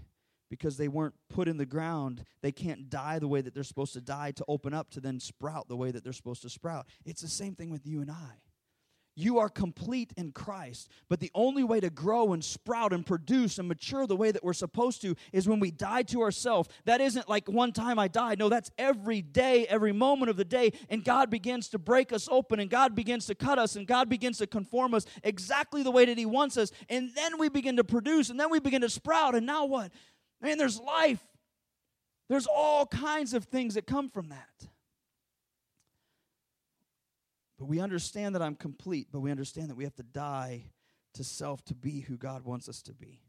[0.54, 2.24] because they weren't put in the ground.
[2.44, 5.20] They can't die the way that they're supposed to die to open up to then
[5.20, 6.86] sprout the way that they're supposed to sprout.
[7.06, 8.38] It's the same thing with you and I.
[9.16, 10.90] You are complete in Christ.
[11.08, 14.44] But the only way to grow and sprout and produce and mature the way that
[14.44, 16.70] we're supposed to is when we die to ourselves.
[16.86, 18.40] That isn't like one time I died.
[18.40, 20.74] No, that's every day, every moment of the day.
[20.90, 24.10] And God begins to break us open and God begins to cut us and God
[24.10, 26.72] begins to conform us exactly the way that He wants us.
[26.90, 29.36] And then we begin to produce and then we begin to sprout.
[29.36, 29.92] And now what?
[30.42, 31.24] Man, there's life.
[32.30, 34.68] There's all kinds of things that come from that.
[37.58, 40.66] But we understand that I'm complete, but we understand that we have to die
[41.14, 43.22] to self to be who God wants us to be.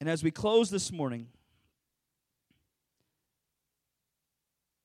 [0.00, 1.28] And as we close this morning,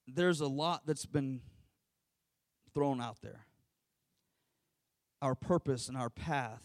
[0.08, 1.42] there's a lot that's been
[2.74, 3.48] thrown out there.
[5.22, 6.62] Our purpose and our path,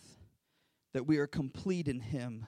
[0.93, 2.47] that we are complete in Him.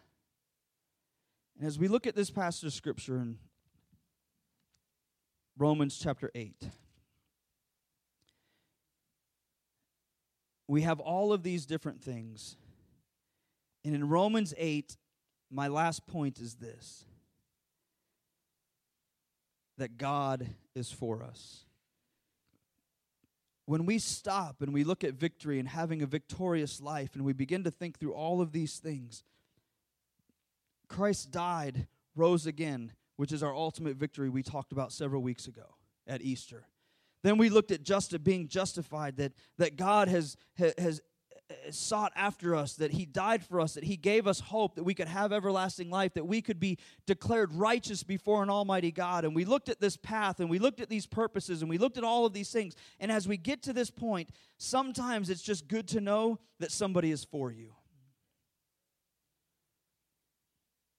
[1.59, 3.39] And as we look at this passage of Scripture in
[5.57, 6.69] Romans chapter 8,
[10.67, 12.57] we have all of these different things.
[13.85, 14.97] And in Romans 8,
[15.51, 17.05] my last point is this
[19.77, 20.47] that God
[20.77, 21.65] is for us.
[23.67, 27.33] When we stop and we look at victory and having a victorious life and we
[27.33, 29.25] begin to think through all of these things,
[30.87, 35.75] Christ died, rose again, which is our ultimate victory we talked about several weeks ago
[36.07, 36.67] at Easter.
[37.25, 41.01] Then we looked at just being justified, that, that God has, has
[41.51, 44.85] uh, sought after us, that He died for us, that He gave us hope, that
[44.85, 49.25] we could have everlasting life, that we could be declared righteous before an Almighty God.
[49.25, 51.97] And we looked at this path and we looked at these purposes and we looked
[51.97, 52.77] at all of these things.
[53.01, 57.11] And as we get to this point, sometimes it's just good to know that somebody
[57.11, 57.73] is for you.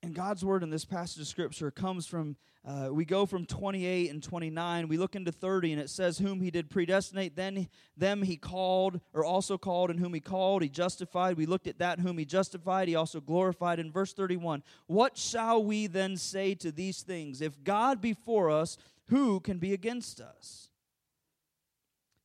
[0.06, 4.12] And God's word in this passage of scripture comes from, uh, we go from 28
[4.12, 4.88] and 29.
[4.88, 9.01] We look into 30, and it says, Whom he did predestinate, then them he called,
[9.14, 11.38] or also called, and whom he called, he justified.
[11.38, 13.80] We looked at that, whom he justified, he also glorified.
[13.80, 17.41] In verse 31, what shall we then say to these things?
[17.41, 18.78] If God be for us,
[19.08, 20.70] who can be against us?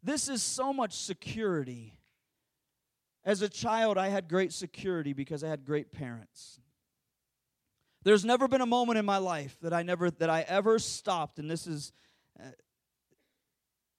[0.03, 1.95] This is so much security.
[3.25, 6.61] As a child, I had great security because I had great parents.
[8.03, 11.39] There's never been a moment in my life that I never that I ever stopped
[11.39, 11.93] and this is
[12.39, 12.45] uh,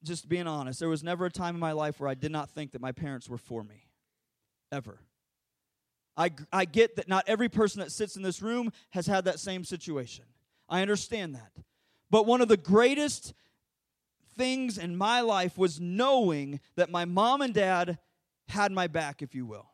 [0.04, 0.80] just being honest.
[0.80, 2.92] There was never a time in my life where I did not think that my
[2.92, 3.88] parents were for me.
[4.72, 5.00] Ever.
[6.18, 9.40] I I get that not every person that sits in this room has had that
[9.40, 10.26] same situation.
[10.68, 11.52] I understand that.
[12.10, 13.34] But one of the greatest
[14.38, 18.00] things in my life was knowing that my mom and dad
[18.48, 19.68] had my back, if you will.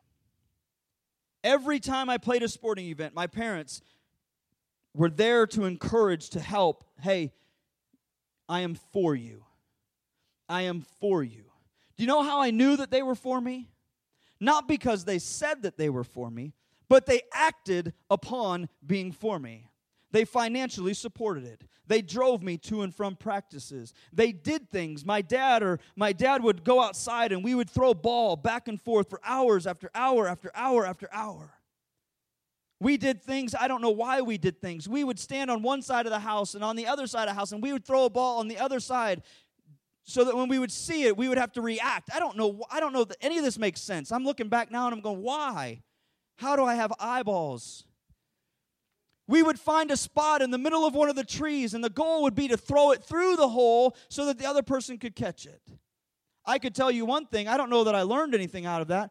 [1.42, 3.80] Every time I played a sporting event, my parents
[4.98, 6.82] we're there to encourage, to help.
[7.00, 7.32] Hey,
[8.48, 9.44] I am for you.
[10.48, 11.44] I am for you.
[11.96, 13.70] Do you know how I knew that they were for me?
[14.40, 16.52] Not because they said that they were for me,
[16.88, 19.70] but they acted upon being for me.
[20.10, 21.62] They financially supported it.
[21.86, 23.94] They drove me to and from practices.
[24.12, 25.04] They did things.
[25.04, 28.80] My dad or my dad would go outside and we would throw ball back and
[28.80, 31.57] forth for hours after hour after hour after hour.
[32.80, 34.88] We did things, I don't know why we did things.
[34.88, 37.34] We would stand on one side of the house and on the other side of
[37.34, 39.22] the house, and we would throw a ball on the other side
[40.04, 42.08] so that when we would see it, we would have to react.
[42.14, 44.12] I don't know, I don't know that any of this makes sense.
[44.12, 45.82] I'm looking back now and I'm going, why?
[46.36, 47.84] How do I have eyeballs?
[49.26, 51.90] We would find a spot in the middle of one of the trees, and the
[51.90, 55.14] goal would be to throw it through the hole so that the other person could
[55.16, 55.60] catch it.
[56.46, 58.88] I could tell you one thing, I don't know that I learned anything out of
[58.88, 59.10] that,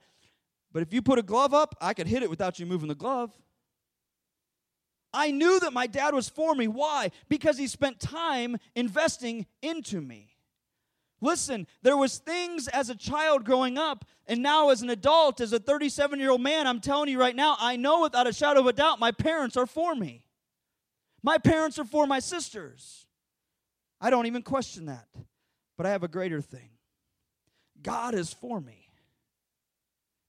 [0.72, 2.96] but if you put a glove up, I could hit it without you moving the
[2.96, 3.32] glove.
[5.18, 6.68] I knew that my dad was for me.
[6.68, 7.10] Why?
[7.28, 10.36] Because he spent time investing into me.
[11.22, 15.54] Listen, there was things as a child growing up and now as an adult as
[15.54, 18.74] a 37-year-old man, I'm telling you right now, I know without a shadow of a
[18.74, 20.24] doubt my parents are for me.
[21.24, 23.08] My parents are for my sisters.
[24.00, 25.08] I don't even question that.
[25.78, 26.70] But I have a greater thing.
[27.82, 28.87] God is for me.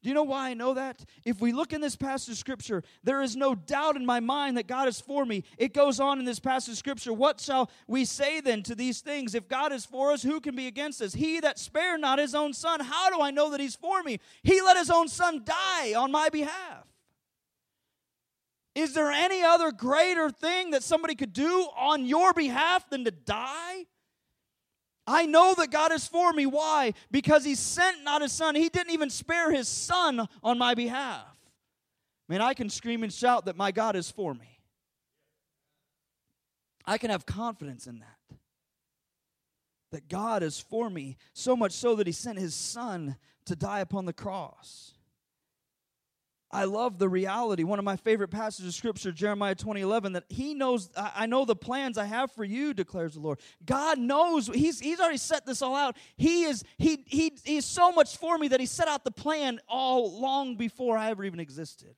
[0.00, 1.04] Do you know why I know that?
[1.24, 4.56] If we look in this passage of Scripture, there is no doubt in my mind
[4.56, 5.42] that God is for me.
[5.56, 7.12] It goes on in this passage of Scripture.
[7.12, 9.34] What shall we say then to these things?
[9.34, 11.14] If God is for us, who can be against us?
[11.14, 14.20] He that spared not his own son, how do I know that he's for me?
[14.44, 16.86] He let his own son die on my behalf.
[18.76, 23.10] Is there any other greater thing that somebody could do on your behalf than to
[23.10, 23.86] die?
[25.08, 26.44] I know that God is for me.
[26.44, 26.92] Why?
[27.10, 28.54] Because He sent not His Son.
[28.54, 31.26] He didn't even spare His Son on my behalf.
[32.28, 34.60] Man, I can scream and shout that my God is for me.
[36.84, 38.38] I can have confidence in that.
[39.92, 43.80] That God is for me, so much so that He sent His Son to die
[43.80, 44.92] upon the cross.
[46.50, 47.62] I love the reality.
[47.62, 51.44] One of my favorite passages of scripture, Jeremiah 20, 11, that he knows, I know
[51.44, 53.40] the plans I have for you, declares the Lord.
[53.66, 55.96] God knows, he's, he's already set this all out.
[56.16, 59.10] He is, he, he, he is so much for me that he set out the
[59.10, 61.94] plan all long before I ever even existed.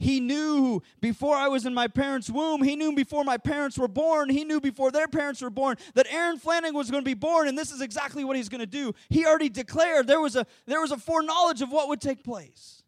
[0.00, 2.60] He knew before I was in my parents' womb.
[2.60, 4.30] He knew before my parents were born.
[4.30, 7.46] He knew before their parents were born that Aaron Flanagan was going to be born,
[7.46, 8.92] and this is exactly what he's going to do.
[9.10, 12.81] He already declared there was a there was a foreknowledge of what would take place.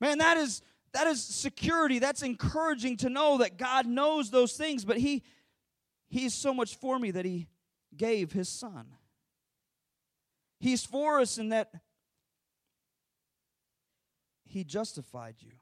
[0.00, 1.98] Man, that is that is security.
[1.98, 5.22] That's encouraging to know that God knows those things, but he
[6.08, 7.48] he's so much for me that he
[7.96, 8.86] gave his son.
[10.58, 11.72] He's for us in that
[14.46, 15.52] he justified you.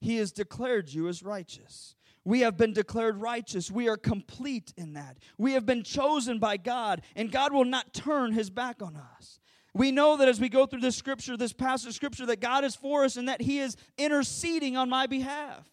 [0.00, 1.94] He has declared you as righteous.
[2.24, 3.70] We have been declared righteous.
[3.70, 5.18] We are complete in that.
[5.38, 9.40] We have been chosen by God, and God will not turn his back on us.
[9.74, 12.64] We know that as we go through this scripture, this passage of scripture, that God
[12.64, 15.66] is for us and that He is interceding on my behalf.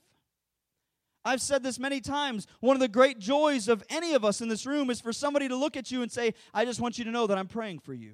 [1.25, 2.47] I've said this many times.
[2.61, 5.49] One of the great joys of any of us in this room is for somebody
[5.49, 7.79] to look at you and say, I just want you to know that I'm praying
[7.79, 8.13] for you.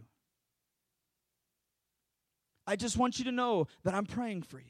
[2.68, 4.66] I just want you to know that I'm praying for you.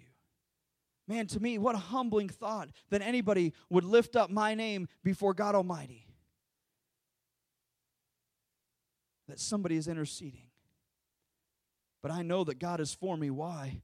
[1.07, 5.34] Man, to me, what a humbling thought that anybody would lift up my name before
[5.34, 6.07] God Almighty.
[9.30, 10.45] That somebody is interceding.
[12.06, 13.32] But I know that God is for me.
[13.32, 13.82] Why?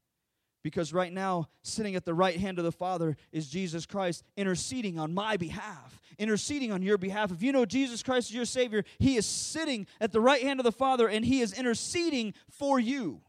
[0.63, 4.99] Because right now, sitting at the right hand of the Father is Jesus Christ interceding
[4.99, 7.31] on my behalf, interceding on your behalf.
[7.31, 10.59] If you know Jesus Christ is your Savior, He is sitting at the right hand
[10.59, 13.21] of the Father and He is interceding for you.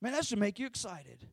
[0.00, 1.26] Man, that should make you excited.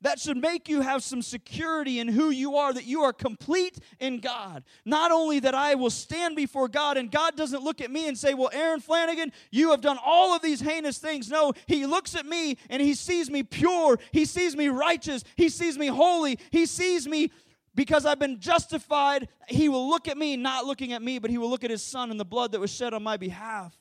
[0.00, 3.80] That should make you have some security in who you are, that you are complete
[3.98, 4.62] in God.
[4.84, 8.16] Not only that I will stand before God and God doesn't look at me and
[8.16, 11.28] say, Well, Aaron Flanagan, you have done all of these heinous things.
[11.28, 13.98] No, He looks at me and He sees me pure.
[14.12, 15.24] He sees me righteous.
[15.34, 16.38] He sees me holy.
[16.50, 17.32] He sees me
[17.74, 19.28] because I've been justified.
[19.48, 21.82] He will look at me, not looking at me, but He will look at His
[21.82, 23.76] Son and the blood that was shed on my behalf.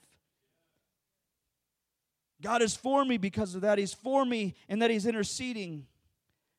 [2.41, 3.77] God is for me because of that.
[3.77, 5.85] He's for me and that He's interceding.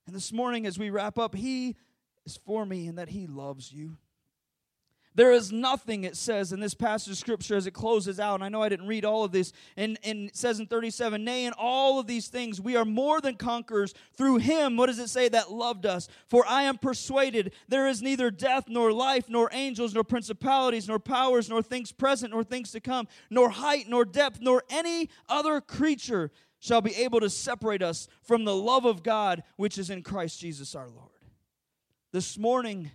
[0.09, 1.77] And this morning, as we wrap up, He
[2.25, 3.99] is for me and that He loves you.
[5.15, 8.37] There is nothing, it says in this passage of scripture as it closes out.
[8.37, 9.53] And I know I didn't read all of this.
[9.77, 13.21] And, and it says in 37, Nay, in all of these things, we are more
[13.21, 14.79] than conquerors through him.
[14.79, 15.29] What does it say?
[15.29, 16.09] That loved us.
[16.27, 20.99] For I am persuaded there is neither death, nor life, nor angels, nor principalities, nor
[20.99, 25.61] powers, nor things present, nor things to come, nor height, nor depth, nor any other
[25.61, 26.31] creature
[26.61, 30.41] shall be able to separate us from the love of God which is in Christ
[30.41, 31.11] Jesus our Lord.
[32.13, 32.91] This morning,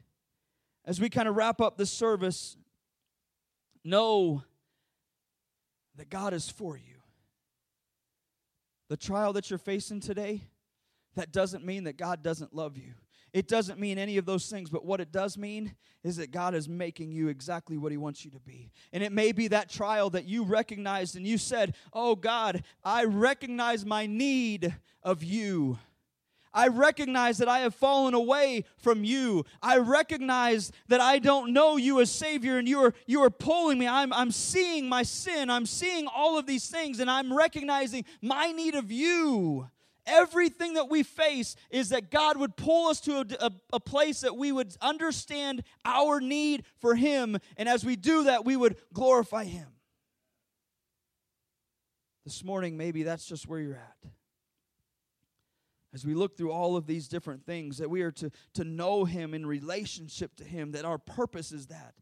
[0.85, 2.57] as we kind of wrap up this service,
[3.83, 4.43] know
[5.95, 6.95] that God is for you.
[8.89, 10.41] The trial that you're facing today,
[11.15, 12.93] that doesn't mean that God doesn't love you.
[13.33, 15.73] It doesn't mean any of those things, but what it does mean
[16.03, 18.71] is that God is making you exactly what He wants you to be.
[18.91, 23.05] And it may be that trial that you recognized and you said, Oh God, I
[23.05, 25.79] recognize my need of you.
[26.53, 29.43] I recognize that I have fallen away from you.
[29.61, 33.79] I recognize that I don't know you as Savior and you are, you are pulling
[33.79, 33.87] me.
[33.87, 35.49] I'm, I'm seeing my sin.
[35.49, 39.67] I'm seeing all of these things and I'm recognizing my need of you.
[40.05, 44.21] Everything that we face is that God would pull us to a, a, a, place
[44.21, 47.37] that we would understand our need for Him.
[47.55, 49.67] And as we do that, we would glorify Him.
[52.25, 54.09] This morning, maybe that's just where you're at.
[55.93, 59.05] As we look through all of these different things, that we are to, to know
[59.05, 61.93] Him in relationship to Him, that our purpose is that.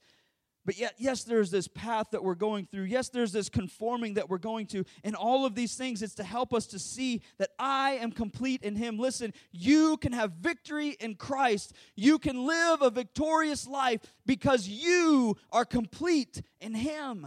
[0.63, 2.83] But yet, yes, there's this path that we're going through.
[2.83, 4.83] Yes, there's this conforming that we're going to.
[5.03, 8.61] And all of these things, it's to help us to see that I am complete
[8.61, 8.99] in Him.
[8.99, 11.73] Listen, you can have victory in Christ.
[11.95, 17.25] You can live a victorious life because you are complete in Him.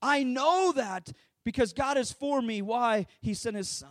[0.00, 1.12] I know that
[1.44, 2.62] because God is for me.
[2.62, 3.06] Why?
[3.20, 3.90] He sent His Son.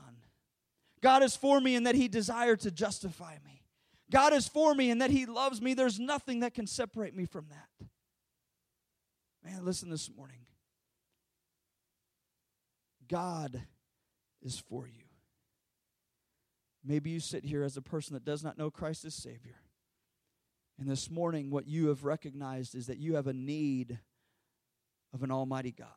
[1.02, 3.62] God is for me in that He desired to justify me.
[4.10, 5.76] God is for me in that He loves me.
[5.76, 7.88] There's nothing that can separate me from that.
[9.48, 10.40] Man, listen this morning.
[13.08, 13.62] God
[14.42, 15.06] is for you.
[16.84, 19.62] Maybe you sit here as a person that does not know Christ as Savior.
[20.78, 24.00] And this morning, what you have recognized is that you have a need
[25.14, 25.88] of an Almighty God.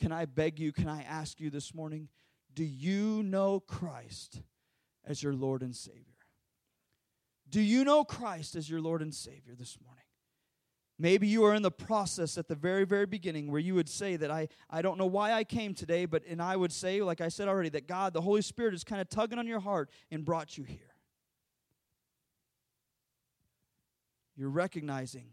[0.00, 2.08] Can I beg you, can I ask you this morning,
[2.54, 4.42] do you know Christ
[5.04, 6.04] as your Lord and Savior?
[7.48, 10.03] Do you know Christ as your Lord and Savior this morning?
[10.98, 14.14] Maybe you are in the process at the very, very beginning where you would say
[14.16, 17.20] that I, I don't know why I came today, but and I would say, like
[17.20, 19.90] I said already, that God, the Holy Spirit, is kind of tugging on your heart
[20.12, 20.94] and brought you here.
[24.36, 25.26] You're recognizing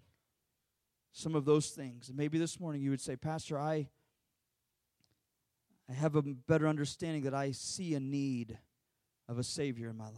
[1.11, 2.09] some of those things.
[2.09, 3.89] And maybe this morning you would say, Pastor, I,
[5.89, 8.57] I have a better understanding that I see a need
[9.27, 10.15] of a Savior in my life.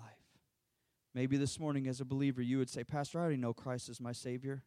[1.14, 4.02] Maybe this morning, as a believer, you would say, Pastor, I already know Christ is
[4.02, 4.64] my Savior.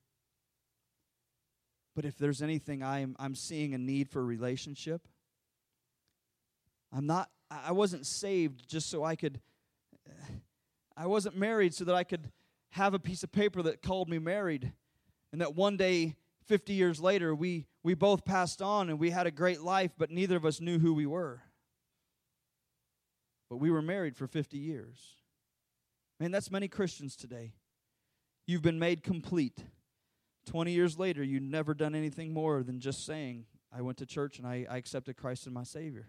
[1.97, 5.09] But if there's anything I'm, I'm seeing a need for a relationship,
[6.93, 9.41] I'm not, I wasn't saved just so I could,
[10.95, 12.31] I wasn't married so that I could
[12.73, 14.75] have a piece of paper that called me married.
[15.33, 19.27] And that one day, 50 years later, we, we both passed on and we had
[19.27, 21.41] a great life, but neither of us knew who we were.
[23.49, 24.99] But we were married for 50 years.
[26.21, 27.55] Man, that's many Christians today.
[28.47, 29.65] You've been made complete.
[30.47, 34.39] 20 years later, you've never done anything more than just saying, I went to church
[34.39, 36.09] and I, I accepted Christ as my Savior.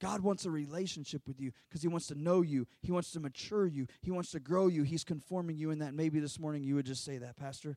[0.00, 2.66] God wants a relationship with you because He wants to know you.
[2.82, 3.86] He wants to mature you.
[4.02, 4.82] He wants to grow you.
[4.82, 5.94] He's conforming you in that.
[5.94, 7.76] Maybe this morning you would just say that, Pastor.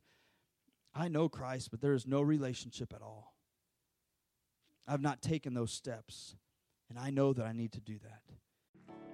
[0.94, 3.34] I know Christ, but there is no relationship at all.
[4.88, 6.36] I've not taken those steps,
[6.90, 8.22] and I know that I need to do that.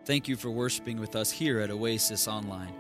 [0.06, 2.74] Thank you for worshiping with us here at Oasis Online.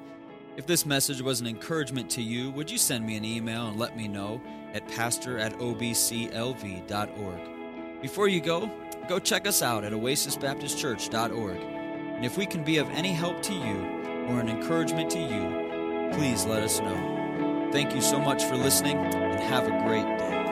[0.55, 3.79] If this message was an encouragement to you, would you send me an email and
[3.79, 4.39] let me know
[4.73, 6.81] at pastor at obclv.org?
[8.01, 8.69] Before you go,
[9.07, 11.57] go check us out at oasisbaptistchurch.org.
[11.57, 13.77] And if we can be of any help to you
[14.27, 17.69] or an encouragement to you, please let us know.
[17.71, 20.42] Thank you so much for listening and have a great day.